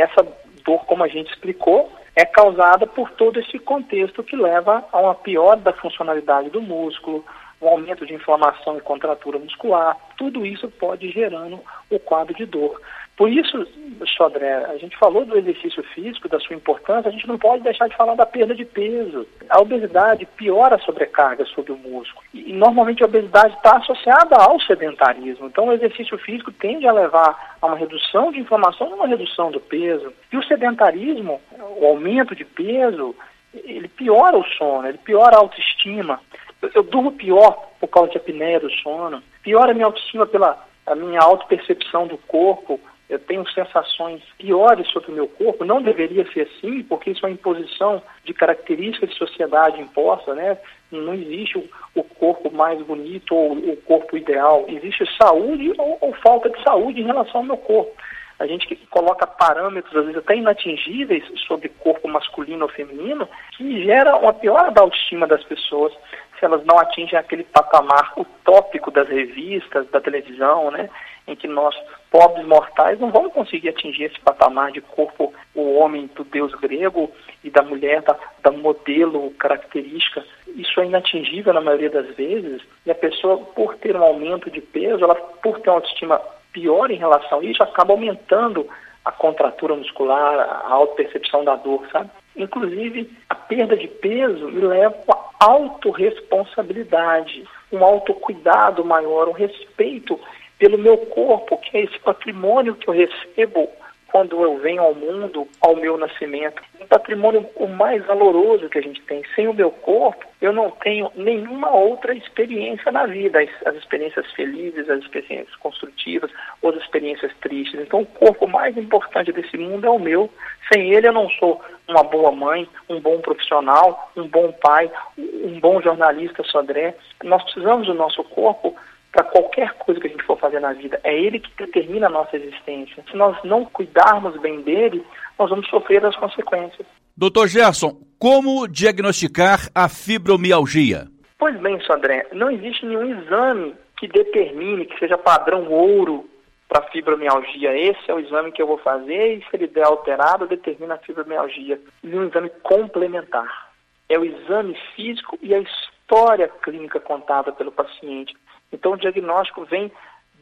essa 0.00 0.26
dor, 0.64 0.84
como 0.86 1.02
a 1.02 1.08
gente 1.08 1.32
explicou, 1.32 1.92
é 2.14 2.24
causada 2.24 2.86
por 2.86 3.10
todo 3.10 3.40
esse 3.40 3.58
contexto 3.58 4.22
que 4.22 4.36
leva 4.36 4.84
a 4.92 5.00
uma 5.00 5.14
piora 5.14 5.60
da 5.60 5.72
funcionalidade 5.72 6.48
do 6.48 6.62
músculo, 6.62 7.24
um 7.60 7.68
aumento 7.68 8.06
de 8.06 8.14
inflamação 8.14 8.76
e 8.78 8.80
contratura 8.80 9.38
muscular, 9.38 9.96
tudo 10.16 10.46
isso 10.46 10.68
pode 10.68 11.10
gerando 11.10 11.60
o 11.90 11.98
quadro 11.98 12.34
de 12.34 12.46
dor. 12.46 12.80
Por 13.16 13.30
isso, 13.32 13.66
Sodré, 14.14 14.66
a 14.66 14.76
gente 14.76 14.94
falou 14.98 15.24
do 15.24 15.38
exercício 15.38 15.82
físico, 15.94 16.28
da 16.28 16.38
sua 16.38 16.54
importância, 16.54 17.08
a 17.08 17.12
gente 17.12 17.26
não 17.26 17.38
pode 17.38 17.62
deixar 17.62 17.88
de 17.88 17.96
falar 17.96 18.14
da 18.14 18.26
perda 18.26 18.54
de 18.54 18.64
peso. 18.64 19.26
A 19.48 19.58
obesidade 19.58 20.28
piora 20.36 20.76
a 20.76 20.80
sobrecarga 20.80 21.46
sobre 21.46 21.72
o 21.72 21.78
músculo. 21.78 22.22
E, 22.34 22.52
normalmente 22.52 23.02
a 23.02 23.06
obesidade 23.06 23.54
está 23.54 23.78
associada 23.78 24.36
ao 24.36 24.60
sedentarismo. 24.60 25.46
Então 25.46 25.68
o 25.68 25.72
exercício 25.72 26.18
físico 26.18 26.52
tende 26.52 26.86
a 26.86 26.92
levar 26.92 27.56
a 27.62 27.66
uma 27.66 27.78
redução 27.78 28.30
de 28.30 28.40
inflamação 28.40 28.90
e 28.90 28.92
uma 28.92 29.06
redução 29.06 29.50
do 29.50 29.60
peso. 29.60 30.12
E 30.30 30.36
o 30.36 30.44
sedentarismo, 30.44 31.40
o 31.78 31.86
aumento 31.86 32.36
de 32.36 32.44
peso, 32.44 33.14
ele 33.54 33.88
piora 33.88 34.36
o 34.36 34.44
sono, 34.44 34.86
ele 34.86 34.98
piora 34.98 35.36
a 35.36 35.40
autoestima. 35.40 36.20
Eu, 36.60 36.70
eu 36.74 36.82
durmo 36.82 37.12
pior 37.12 37.70
por 37.80 37.88
causa 37.88 38.10
de 38.10 38.18
apneia 38.18 38.60
do 38.60 38.70
sono, 38.70 39.22
piora 39.42 39.70
a 39.70 39.74
minha 39.74 39.86
autoestima 39.86 40.26
pela 40.26 40.66
a 40.86 40.94
minha 40.94 41.20
autopercepção 41.20 42.06
do 42.06 42.16
corpo, 42.16 42.78
eu 43.08 43.18
tenho 43.20 43.48
sensações 43.50 44.20
piores 44.36 44.88
sobre 44.88 45.12
o 45.12 45.14
meu 45.14 45.28
corpo, 45.28 45.64
não 45.64 45.80
deveria 45.80 46.26
ser 46.32 46.48
assim, 46.48 46.82
porque 46.82 47.10
isso 47.10 47.24
é 47.24 47.28
uma 47.28 47.34
imposição 47.34 48.02
de 48.24 48.34
características 48.34 49.10
de 49.10 49.16
sociedade 49.16 49.80
imposta, 49.80 50.34
né? 50.34 50.58
Não 50.90 51.14
existe 51.14 51.58
o, 51.94 52.04
corpo 52.18 52.50
mais 52.50 52.80
bonito 52.82 53.34
ou 53.34 53.52
o 53.52 53.76
corpo 53.76 54.16
ideal, 54.16 54.64
existe 54.68 55.04
saúde 55.20 55.72
ou, 55.78 55.98
ou 56.00 56.14
falta 56.14 56.48
de 56.48 56.60
saúde 56.62 57.00
em 57.00 57.06
relação 57.06 57.40
ao 57.40 57.46
meu 57.46 57.56
corpo. 57.56 57.92
A 58.38 58.46
gente 58.46 58.74
coloca 58.90 59.26
parâmetros, 59.26 59.96
às 59.96 60.04
vezes 60.04 60.18
até 60.18 60.36
inatingíveis, 60.36 61.24
sobre 61.46 61.70
corpo 61.70 62.06
masculino 62.06 62.64
ou 62.64 62.70
feminino, 62.70 63.26
que 63.56 63.84
gera 63.84 64.16
uma 64.16 64.32
piora 64.32 64.70
da 64.70 64.82
autoestima 64.82 65.26
das 65.26 65.42
pessoas 65.44 65.92
se 66.38 66.44
elas 66.44 66.64
não 66.64 66.78
atingem 66.78 67.18
aquele 67.18 67.44
patamar 67.44 68.12
utópico 68.16 68.90
das 68.90 69.08
revistas, 69.08 69.88
da 69.90 70.00
televisão, 70.00 70.70
né? 70.70 70.88
Em 71.26 71.34
que 71.34 71.48
nós, 71.48 71.74
pobres 72.10 72.46
mortais, 72.46 73.00
não 73.00 73.10
vamos 73.10 73.32
conseguir 73.32 73.70
atingir 73.70 74.04
esse 74.04 74.20
patamar 74.20 74.70
de 74.70 74.80
corpo, 74.80 75.34
o 75.54 75.74
homem 75.74 76.08
do 76.14 76.24
deus 76.24 76.52
grego 76.54 77.10
e 77.42 77.50
da 77.50 77.62
mulher, 77.62 78.02
da, 78.02 78.16
da 78.42 78.52
modelo 78.52 79.30
característica. 79.32 80.24
Isso 80.48 80.80
é 80.80 80.86
inatingível 80.86 81.52
na 81.52 81.60
maioria 81.60 81.90
das 81.90 82.14
vezes. 82.14 82.62
E 82.84 82.90
a 82.90 82.94
pessoa, 82.94 83.38
por 83.38 83.74
ter 83.76 83.96
um 83.96 84.04
aumento 84.04 84.50
de 84.50 84.60
peso, 84.60 85.04
ela, 85.04 85.14
por 85.14 85.58
ter 85.60 85.70
uma 85.70 85.76
autoestima 85.76 86.20
pior 86.52 86.90
em 86.90 86.96
relação 86.96 87.40
a 87.40 87.44
isso, 87.44 87.62
acaba 87.62 87.92
aumentando 87.92 88.66
a 89.06 89.12
contratura 89.12 89.76
muscular, 89.76 90.64
a 90.66 90.72
autopercepção 90.72 91.44
da 91.44 91.54
dor, 91.54 91.86
sabe? 91.92 92.10
Inclusive, 92.34 93.08
a 93.28 93.36
perda 93.36 93.76
de 93.76 93.86
peso 93.86 94.48
me 94.48 94.60
leva 94.60 94.96
a 95.08 95.44
autorresponsabilidade, 95.44 97.44
um 97.70 97.84
autocuidado 97.84 98.84
maior, 98.84 99.28
um 99.28 99.32
respeito 99.32 100.18
pelo 100.58 100.76
meu 100.76 100.98
corpo, 100.98 101.56
que 101.58 101.76
é 101.76 101.84
esse 101.84 101.96
patrimônio 102.00 102.74
que 102.74 102.88
eu 102.88 102.94
recebo 102.94 103.68
quando 104.10 104.42
eu 104.42 104.58
venho 104.58 104.82
ao 104.82 104.94
mundo, 104.94 105.46
ao 105.60 105.76
meu 105.76 105.96
nascimento. 105.98 106.62
Um 106.80 106.86
patrimônio 106.86 107.48
o 107.56 107.66
mais 107.66 108.04
valoroso 108.06 108.68
que 108.68 108.78
a 108.78 108.82
gente 108.82 109.00
tem. 109.02 109.22
Sem 109.34 109.48
o 109.48 109.54
meu 109.54 109.70
corpo, 109.70 110.24
eu 110.40 110.52
não 110.52 110.70
tenho 110.70 111.10
nenhuma 111.14 111.70
outra 111.70 112.14
experiência 112.14 112.90
na 112.92 113.06
vida. 113.06 113.40
As, 113.40 113.50
as 113.66 113.74
experiências 113.76 114.30
felizes, 114.32 114.88
as 114.88 115.00
experiências 115.00 115.54
construtivas, 115.56 116.30
ou 116.62 116.70
as 116.70 116.76
experiências 116.76 117.32
tristes. 117.40 117.80
Então, 117.80 118.00
o 118.00 118.06
corpo 118.06 118.46
mais 118.46 118.76
importante 118.76 119.32
desse 119.32 119.56
mundo 119.56 119.86
é 119.86 119.90
o 119.90 119.98
meu. 119.98 120.30
Sem 120.72 120.92
ele, 120.92 121.08
eu 121.08 121.12
não 121.12 121.28
sou 121.30 121.60
uma 121.88 122.02
boa 122.02 122.32
mãe, 122.32 122.68
um 122.88 123.00
bom 123.00 123.20
profissional, 123.20 124.10
um 124.16 124.26
bom 124.26 124.52
pai, 124.52 124.90
um 125.18 125.60
bom 125.60 125.80
jornalista, 125.80 126.42
Sodré. 126.44 126.94
Nós 127.22 127.42
precisamos 127.44 127.86
do 127.86 127.94
nosso 127.94 128.22
corpo 128.24 128.74
para 129.16 129.24
qualquer 129.24 129.72
coisa 129.78 129.98
que 129.98 130.08
a 130.08 130.10
gente 130.10 130.24
for 130.24 130.38
fazer 130.38 130.60
na 130.60 130.74
vida. 130.74 131.00
É 131.02 131.18
ele 131.18 131.40
que 131.40 131.50
determina 131.56 132.06
a 132.06 132.10
nossa 132.10 132.36
existência. 132.36 133.02
Se 133.10 133.16
nós 133.16 133.34
não 133.44 133.64
cuidarmos 133.64 134.38
bem 134.42 134.60
dele, 134.60 135.02
nós 135.38 135.48
vamos 135.48 135.66
sofrer 135.70 136.04
as 136.04 136.14
consequências. 136.16 136.86
Doutor 137.16 137.48
Gerson, 137.48 137.96
como 138.18 138.68
diagnosticar 138.68 139.70
a 139.74 139.88
fibromialgia? 139.88 141.06
Pois 141.38 141.58
bem, 141.60 141.80
Sandré, 141.86 142.26
não 142.32 142.50
existe 142.50 142.84
nenhum 142.84 143.18
exame 143.18 143.74
que 143.98 144.06
determine, 144.06 144.84
que 144.84 144.98
seja 144.98 145.16
padrão 145.16 145.66
ouro 145.70 146.28
para 146.68 146.82
fibromialgia. 146.90 147.74
Esse 147.74 148.10
é 148.10 148.14
o 148.14 148.20
exame 148.20 148.52
que 148.52 148.60
eu 148.60 148.66
vou 148.66 148.78
fazer 148.78 149.38
e 149.38 149.40
se 149.40 149.48
ele 149.54 149.66
der 149.66 149.86
alterado, 149.86 150.46
determina 150.46 150.96
a 150.96 150.98
fibromialgia. 150.98 151.80
E 152.04 152.14
um 152.14 152.28
exame 152.28 152.50
complementar. 152.62 153.70
É 154.10 154.18
o 154.18 154.24
exame 154.26 154.76
físico 154.94 155.38
e 155.40 155.54
a 155.54 155.58
história 155.58 156.48
clínica 156.62 157.00
contada 157.00 157.50
pelo 157.50 157.72
paciente. 157.72 158.36
Então, 158.72 158.92
o 158.92 158.96
diagnóstico 158.96 159.64
vem 159.64 159.90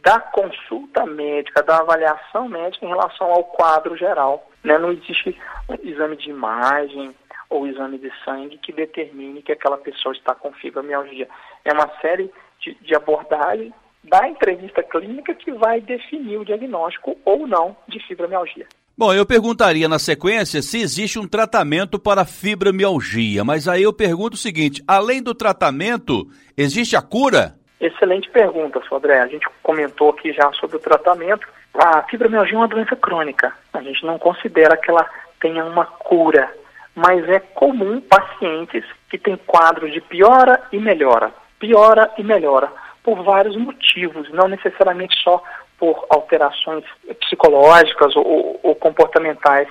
da 0.03 0.21
consulta 0.21 1.07
médica, 1.07 1.63
da 1.63 1.79
avaliação 1.79 2.49
médica 2.49 2.85
em 2.85 2.89
relação 2.89 3.33
ao 3.33 3.45
quadro 3.45 3.97
geral. 3.97 4.47
Né? 4.63 4.79
Não 4.79 4.93
existe 4.93 5.37
um 5.69 5.75
exame 5.83 6.17
de 6.17 6.29
imagem 6.29 7.15
ou 7.49 7.67
exame 7.67 7.99
de 7.99 8.13
sangue 8.25 8.59
que 8.59 8.73
determine 8.73 9.43
que 9.43 9.53
aquela 9.53 9.79
pessoa 9.79 10.15
está 10.15 10.35
com 10.35 10.53
fibromialgia. 10.53 11.29
É 11.65 11.73
uma 11.73 11.89
série 12.01 12.31
de, 12.61 12.75
de 12.83 12.95
abordagens 12.95 13.73
da 14.03 14.29
entrevista 14.29 14.83
clínica 14.83 15.35
que 15.35 15.51
vai 15.53 15.81
definir 15.81 16.37
o 16.37 16.45
diagnóstico 16.45 17.17
ou 17.25 17.47
não 17.47 17.75
de 17.89 17.99
fibromialgia. 18.07 18.67
Bom, 18.97 19.13
eu 19.13 19.27
perguntaria 19.27 19.89
na 19.89 19.99
sequência 19.99 20.63
se 20.63 20.79
existe 20.79 21.19
um 21.19 21.27
tratamento 21.27 21.99
para 21.99 22.25
fibromialgia, 22.25 23.43
mas 23.43 23.67
aí 23.67 23.83
eu 23.83 23.93
pergunto 23.93 24.35
o 24.35 24.39
seguinte: 24.39 24.85
além 24.87 25.23
do 25.23 25.35
tratamento, 25.35 26.29
existe 26.57 26.95
a 26.95 27.03
cura? 27.03 27.59
Excelente 27.85 28.31
pergunta, 28.31 28.81
Sodré. 28.89 29.21
A 29.21 29.27
gente 29.27 29.47
comentou 29.63 30.09
aqui 30.09 30.33
já 30.33 30.51
sobre 30.55 30.77
o 30.77 30.81
tratamento. 30.81 31.47
A 31.75 32.03
fibromialgia 32.05 32.55
é 32.55 32.59
uma 32.59 32.67
doença 32.67 32.97
crônica. 32.97 33.53
A 33.75 33.83
gente 33.83 34.07
não 34.07 34.19
considera 34.19 34.75
que 34.75 34.91
ela 34.91 35.07
tenha 35.39 35.63
uma 35.67 35.85
cura, 35.85 36.51
mas 36.95 37.29
é 37.29 37.41
comum 37.41 38.01
pacientes 38.01 38.83
que 39.11 39.19
têm 39.19 39.37
quadros 39.37 39.93
de 39.93 40.01
piora 40.01 40.63
e 40.73 40.79
melhora, 40.79 41.31
piora 41.59 42.11
e 42.17 42.23
melhora, 42.23 42.73
por 43.03 43.23
vários 43.23 43.55
motivos, 43.55 44.33
não 44.33 44.49
necessariamente 44.49 45.15
só 45.23 45.43
por 45.79 46.07
alterações 46.09 46.85
psicológicas 47.21 48.17
ou, 48.17 48.59
ou, 48.63 48.75
comportamentais. 48.77 49.69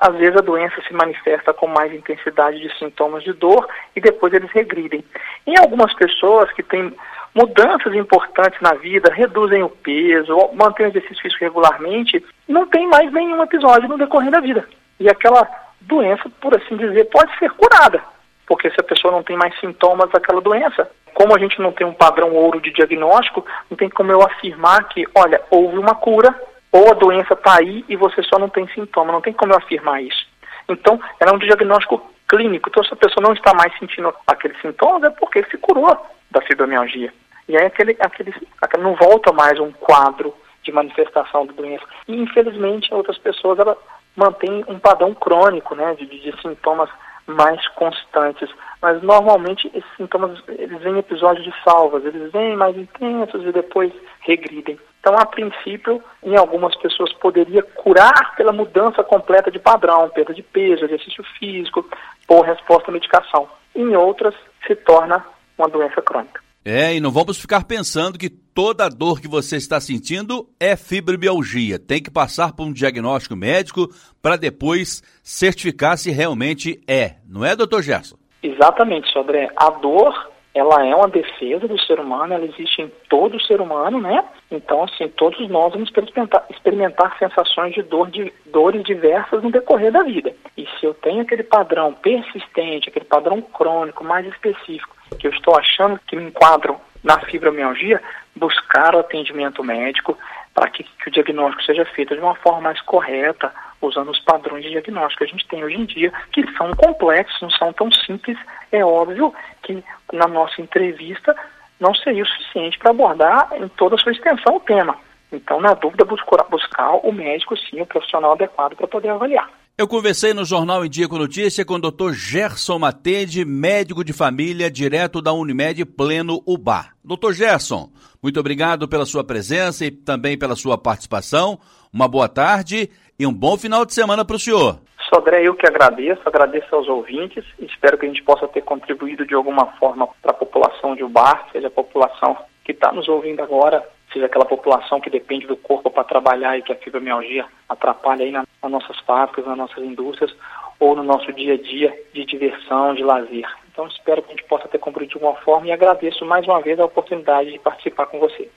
Às 0.00 0.14
vezes 0.16 0.36
a 0.36 0.42
doença 0.42 0.82
se 0.86 0.92
manifesta 0.92 1.54
com 1.54 1.66
mais 1.66 1.94
intensidade 1.94 2.60
de 2.60 2.78
sintomas 2.78 3.24
de 3.24 3.32
dor 3.32 3.66
e 3.96 4.02
depois 4.02 4.34
eles 4.34 4.50
regridem. 4.50 5.02
Em 5.46 5.56
algumas 5.56 5.94
pessoas 5.94 6.52
que 6.52 6.62
têm 6.62 6.94
mudanças 7.34 7.92
importantes 7.94 8.60
na 8.60 8.74
vida, 8.74 9.12
reduzem 9.12 9.62
o 9.62 9.68
peso, 9.68 10.36
mantêm 10.54 10.86
o 10.86 10.88
exercício 10.88 11.20
físico 11.20 11.44
regularmente, 11.44 12.24
não 12.48 12.66
tem 12.66 12.86
mais 12.86 13.12
nenhum 13.12 13.42
episódio 13.42 13.88
no 13.88 13.98
decorrer 13.98 14.30
da 14.30 14.40
vida. 14.40 14.66
E 15.00 15.08
aquela 15.08 15.48
doença, 15.80 16.30
por 16.40 16.54
assim 16.54 16.76
dizer, 16.76 17.04
pode 17.06 17.36
ser 17.38 17.50
curada, 17.50 18.02
porque 18.46 18.70
se 18.70 18.76
a 18.78 18.84
pessoa 18.84 19.12
não 19.12 19.22
tem 19.22 19.36
mais 19.36 19.58
sintomas 19.58 20.10
daquela 20.10 20.40
doença, 20.40 20.88
como 21.12 21.34
a 21.34 21.38
gente 21.38 21.60
não 21.60 21.72
tem 21.72 21.86
um 21.86 21.92
padrão 21.92 22.32
ouro 22.32 22.60
de 22.60 22.72
diagnóstico, 22.72 23.44
não 23.70 23.76
tem 23.76 23.88
como 23.88 24.12
eu 24.12 24.22
afirmar 24.22 24.88
que, 24.88 25.06
olha, 25.14 25.42
houve 25.50 25.78
uma 25.78 25.94
cura, 25.94 26.34
ou 26.70 26.90
a 26.90 26.94
doença 26.94 27.34
está 27.34 27.58
aí 27.58 27.84
e 27.88 27.96
você 27.96 28.22
só 28.22 28.38
não 28.38 28.48
tem 28.48 28.66
sintoma, 28.68 29.12
não 29.12 29.20
tem 29.20 29.32
como 29.32 29.52
eu 29.52 29.58
afirmar 29.58 30.02
isso. 30.02 30.26
Então, 30.68 31.00
ela 31.20 31.30
é 31.30 31.34
um 31.34 31.38
diagnóstico 31.38 32.02
clínico, 32.28 32.68
então 32.68 32.82
se 32.82 32.92
a 32.92 32.96
pessoa 32.96 33.22
não 33.22 33.32
está 33.32 33.54
mais 33.54 33.76
sentindo 33.78 34.12
aqueles 34.26 34.60
sintomas, 34.60 35.04
é 35.04 35.10
porque 35.10 35.44
se 35.44 35.58
curou 35.58 35.96
da 36.30 36.40
fibromialgia. 36.40 37.12
E 37.48 37.56
aí 37.56 37.66
aquele, 37.66 37.96
aquele, 38.00 38.34
aquele 38.60 38.82
não 38.82 38.94
volta 38.94 39.32
mais 39.32 39.58
um 39.58 39.70
quadro 39.72 40.34
de 40.62 40.72
manifestação 40.72 41.46
da 41.46 41.52
doença. 41.52 41.84
E 42.08 42.16
infelizmente 42.16 42.92
outras 42.92 43.18
pessoas 43.18 43.58
ela 43.58 43.76
mantêm 44.16 44.64
um 44.68 44.78
padrão 44.78 45.14
crônico, 45.14 45.74
né, 45.74 45.94
de, 45.94 46.06
de 46.06 46.40
sintomas 46.40 46.88
mais 47.26 47.66
constantes. 47.68 48.48
Mas 48.80 49.02
normalmente 49.02 49.68
esses 49.74 49.96
sintomas 49.96 50.42
eles 50.48 50.80
vêm 50.82 50.94
em 50.94 50.98
episódios 50.98 51.44
de 51.44 51.54
salvas, 51.62 52.04
eles 52.04 52.30
vêm 52.32 52.56
mais 52.56 52.76
intensos 52.76 53.44
e 53.44 53.52
depois 53.52 53.92
regridem. 54.20 54.78
Então, 55.00 55.18
a 55.18 55.26
princípio, 55.26 56.02
em 56.22 56.34
algumas 56.34 56.74
pessoas 56.76 57.12
poderia 57.12 57.62
curar 57.62 58.34
pela 58.36 58.52
mudança 58.52 59.04
completa 59.04 59.50
de 59.50 59.58
padrão, 59.58 60.08
perda 60.08 60.32
de 60.32 60.42
peso, 60.42 60.84
exercício 60.86 61.22
físico, 61.38 61.86
por 62.26 62.46
resposta 62.46 62.90
à 62.90 62.92
medicação. 62.92 63.46
Em 63.74 63.94
outras, 63.96 64.34
se 64.66 64.74
torna 64.74 65.22
uma 65.58 65.68
doença 65.68 66.00
crônica. 66.00 66.43
É, 66.66 66.94
e 66.94 67.00
não 67.00 67.10
vamos 67.10 67.38
ficar 67.38 67.64
pensando 67.64 68.18
que 68.18 68.30
toda 68.30 68.88
dor 68.88 69.20
que 69.20 69.28
você 69.28 69.56
está 69.56 69.78
sentindo 69.78 70.48
é 70.58 70.74
fibromialgia. 70.76 71.78
Tem 71.78 72.02
que 72.02 72.10
passar 72.10 72.54
por 72.54 72.64
um 72.64 72.72
diagnóstico 72.72 73.36
médico 73.36 73.88
para 74.22 74.36
depois 74.36 75.02
certificar 75.22 75.98
se 75.98 76.10
realmente 76.10 76.80
é. 76.88 77.16
Não 77.28 77.44
é, 77.44 77.54
doutor 77.54 77.82
Gerson? 77.82 78.16
Exatamente, 78.42 79.12
Sodré. 79.12 79.50
A 79.54 79.68
dor, 79.68 80.30
ela 80.54 80.86
é 80.86 80.94
uma 80.94 81.08
defesa 81.08 81.68
do 81.68 81.78
ser 81.80 82.00
humano, 82.00 82.32
ela 82.32 82.46
existe 82.46 82.80
em 82.80 82.90
todo 83.10 83.38
ser 83.42 83.60
humano, 83.60 84.00
né? 84.00 84.24
Então, 84.50 84.84
assim, 84.84 85.06
todos 85.08 85.46
nós 85.50 85.70
vamos 85.70 85.90
experimentar, 85.90 86.46
experimentar 86.48 87.18
sensações 87.18 87.74
de 87.74 87.82
dor, 87.82 88.10
de 88.10 88.32
dores 88.46 88.82
diversas 88.84 89.42
no 89.42 89.50
decorrer 89.50 89.92
da 89.92 90.02
vida. 90.02 90.34
E 90.56 90.66
se 90.80 90.86
eu 90.86 90.94
tenho 90.94 91.20
aquele 91.20 91.42
padrão 91.42 91.92
persistente, 91.92 92.88
aquele 92.88 93.04
padrão 93.04 93.42
crônico 93.42 94.02
mais 94.02 94.26
específico, 94.26 94.93
que 95.24 95.28
eu 95.28 95.32
estou 95.32 95.56
achando 95.56 95.98
que 96.06 96.14
me 96.16 96.24
enquadram 96.24 96.78
na 97.02 97.18
fibromialgia, 97.20 97.98
buscar 98.36 98.94
o 98.94 98.98
atendimento 98.98 99.64
médico 99.64 100.18
para 100.52 100.68
que, 100.68 100.84
que, 100.84 101.08
o 101.08 101.10
diagnóstico 101.10 101.62
seja 101.62 101.86
feito 101.86 102.14
de 102.14 102.20
uma 102.20 102.34
forma 102.34 102.60
mais 102.60 102.80
correta, 102.82 103.50
usando 103.80 104.10
os 104.10 104.20
padrões 104.20 104.62
de 104.62 104.70
diagnóstico 104.70 105.24
que 105.24 105.24
a 105.24 105.32
gente 105.32 105.48
tem 105.48 105.64
hoje 105.64 105.76
em 105.76 105.86
dia, 105.86 106.12
que 106.30 106.44
são 106.58 106.70
complexos, 106.74 107.40
não 107.40 107.50
são 107.50 107.72
tão 107.72 107.90
simples. 107.90 108.36
É 108.70 108.84
óbvio 108.84 109.32
que 109.62 109.82
na 110.12 110.28
nossa 110.28 110.60
entrevista 110.60 111.34
não 111.80 111.94
seria 111.94 112.22
o 112.22 112.26
suficiente 112.26 112.78
para 112.78 112.90
abordar 112.90 113.48
em 113.54 113.66
toda 113.68 113.94
a 113.94 113.98
sua 113.98 114.12
extensão 114.12 114.56
o 114.56 114.60
tema. 114.60 114.94
Então, 115.32 115.58
na 115.58 115.72
dúvida, 115.72 116.04
buscar, 116.04 116.44
buscar 116.50 116.90
o 116.96 117.10
médico, 117.10 117.56
sim, 117.56 117.80
o 117.80 117.86
profissional 117.86 118.32
adequado 118.32 118.76
para 118.76 118.86
poder 118.86 119.08
avaliar. 119.08 119.48
Eu 119.76 119.88
conversei 119.88 120.32
no 120.32 120.44
Jornal 120.44 120.86
em 120.86 120.88
Dia 120.88 121.08
com 121.08 121.18
Notícia 121.18 121.64
com 121.64 121.74
o 121.74 121.80
Dr. 121.80 122.12
Gerson 122.12 122.78
Matede, 122.78 123.44
médico 123.44 124.04
de 124.04 124.12
família, 124.12 124.70
direto 124.70 125.20
da 125.20 125.32
Unimed 125.32 125.84
Pleno 125.84 126.40
Ubar. 126.46 126.94
Dr. 127.04 127.32
Gerson, 127.32 127.90
muito 128.22 128.38
obrigado 128.38 128.86
pela 128.86 129.04
sua 129.04 129.24
presença 129.24 129.84
e 129.84 129.90
também 129.90 130.38
pela 130.38 130.54
sua 130.54 130.78
participação. 130.78 131.58
Uma 131.92 132.06
boa 132.06 132.28
tarde 132.28 132.88
e 133.18 133.26
um 133.26 133.34
bom 133.34 133.56
final 133.56 133.84
de 133.84 133.92
semana 133.92 134.24
para 134.24 134.36
o 134.36 134.38
senhor. 134.38 134.78
Sodré, 135.12 135.42
eu 135.44 135.56
que 135.56 135.66
agradeço, 135.66 136.22
agradeço 136.24 136.72
aos 136.72 136.88
ouvintes, 136.88 137.44
espero 137.58 137.98
que 137.98 138.06
a 138.06 138.08
gente 138.08 138.22
possa 138.22 138.46
ter 138.46 138.62
contribuído 138.62 139.26
de 139.26 139.34
alguma 139.34 139.66
forma 139.80 140.06
para 140.22 140.30
a 140.30 140.34
população 140.34 140.94
de 140.94 141.02
Ubar, 141.02 141.48
seja 141.50 141.66
a 141.66 141.72
população 141.72 142.36
que 142.64 142.70
está 142.70 142.92
nos 142.92 143.08
ouvindo 143.08 143.42
agora, 143.42 143.84
seja 144.14 144.26
aquela 144.26 144.46
população 144.46 145.00
que 145.00 145.10
depende 145.10 145.46
do 145.46 145.56
corpo 145.56 145.90
para 145.90 146.04
trabalhar 146.04 146.56
e 146.56 146.62
que 146.62 146.72
a 146.72 146.76
fibromialgia 146.76 147.44
atrapalha 147.68 148.24
aí 148.24 148.30
nas 148.30 148.46
nossas 148.62 148.98
fábricas, 149.00 149.44
nas 149.44 149.58
nossas 149.58 149.84
indústrias, 149.84 150.34
ou 150.80 150.96
no 150.96 151.02
nosso 151.02 151.32
dia 151.32 151.54
a 151.54 151.58
dia 151.58 151.92
de 152.12 152.24
diversão, 152.24 152.94
de 152.94 153.02
lazer. 153.02 153.46
Então 153.70 153.86
espero 153.88 154.22
que 154.22 154.32
a 154.32 154.36
gente 154.36 154.48
possa 154.48 154.68
ter 154.68 154.78
cumprido 154.78 155.10
de 155.10 155.16
alguma 155.16 155.34
forma 155.42 155.66
e 155.66 155.72
agradeço 155.72 156.24
mais 156.24 156.46
uma 156.46 156.60
vez 156.60 156.78
a 156.78 156.84
oportunidade 156.84 157.52
de 157.52 157.58
participar 157.58 158.06
com 158.06 158.20
você. 158.20 158.48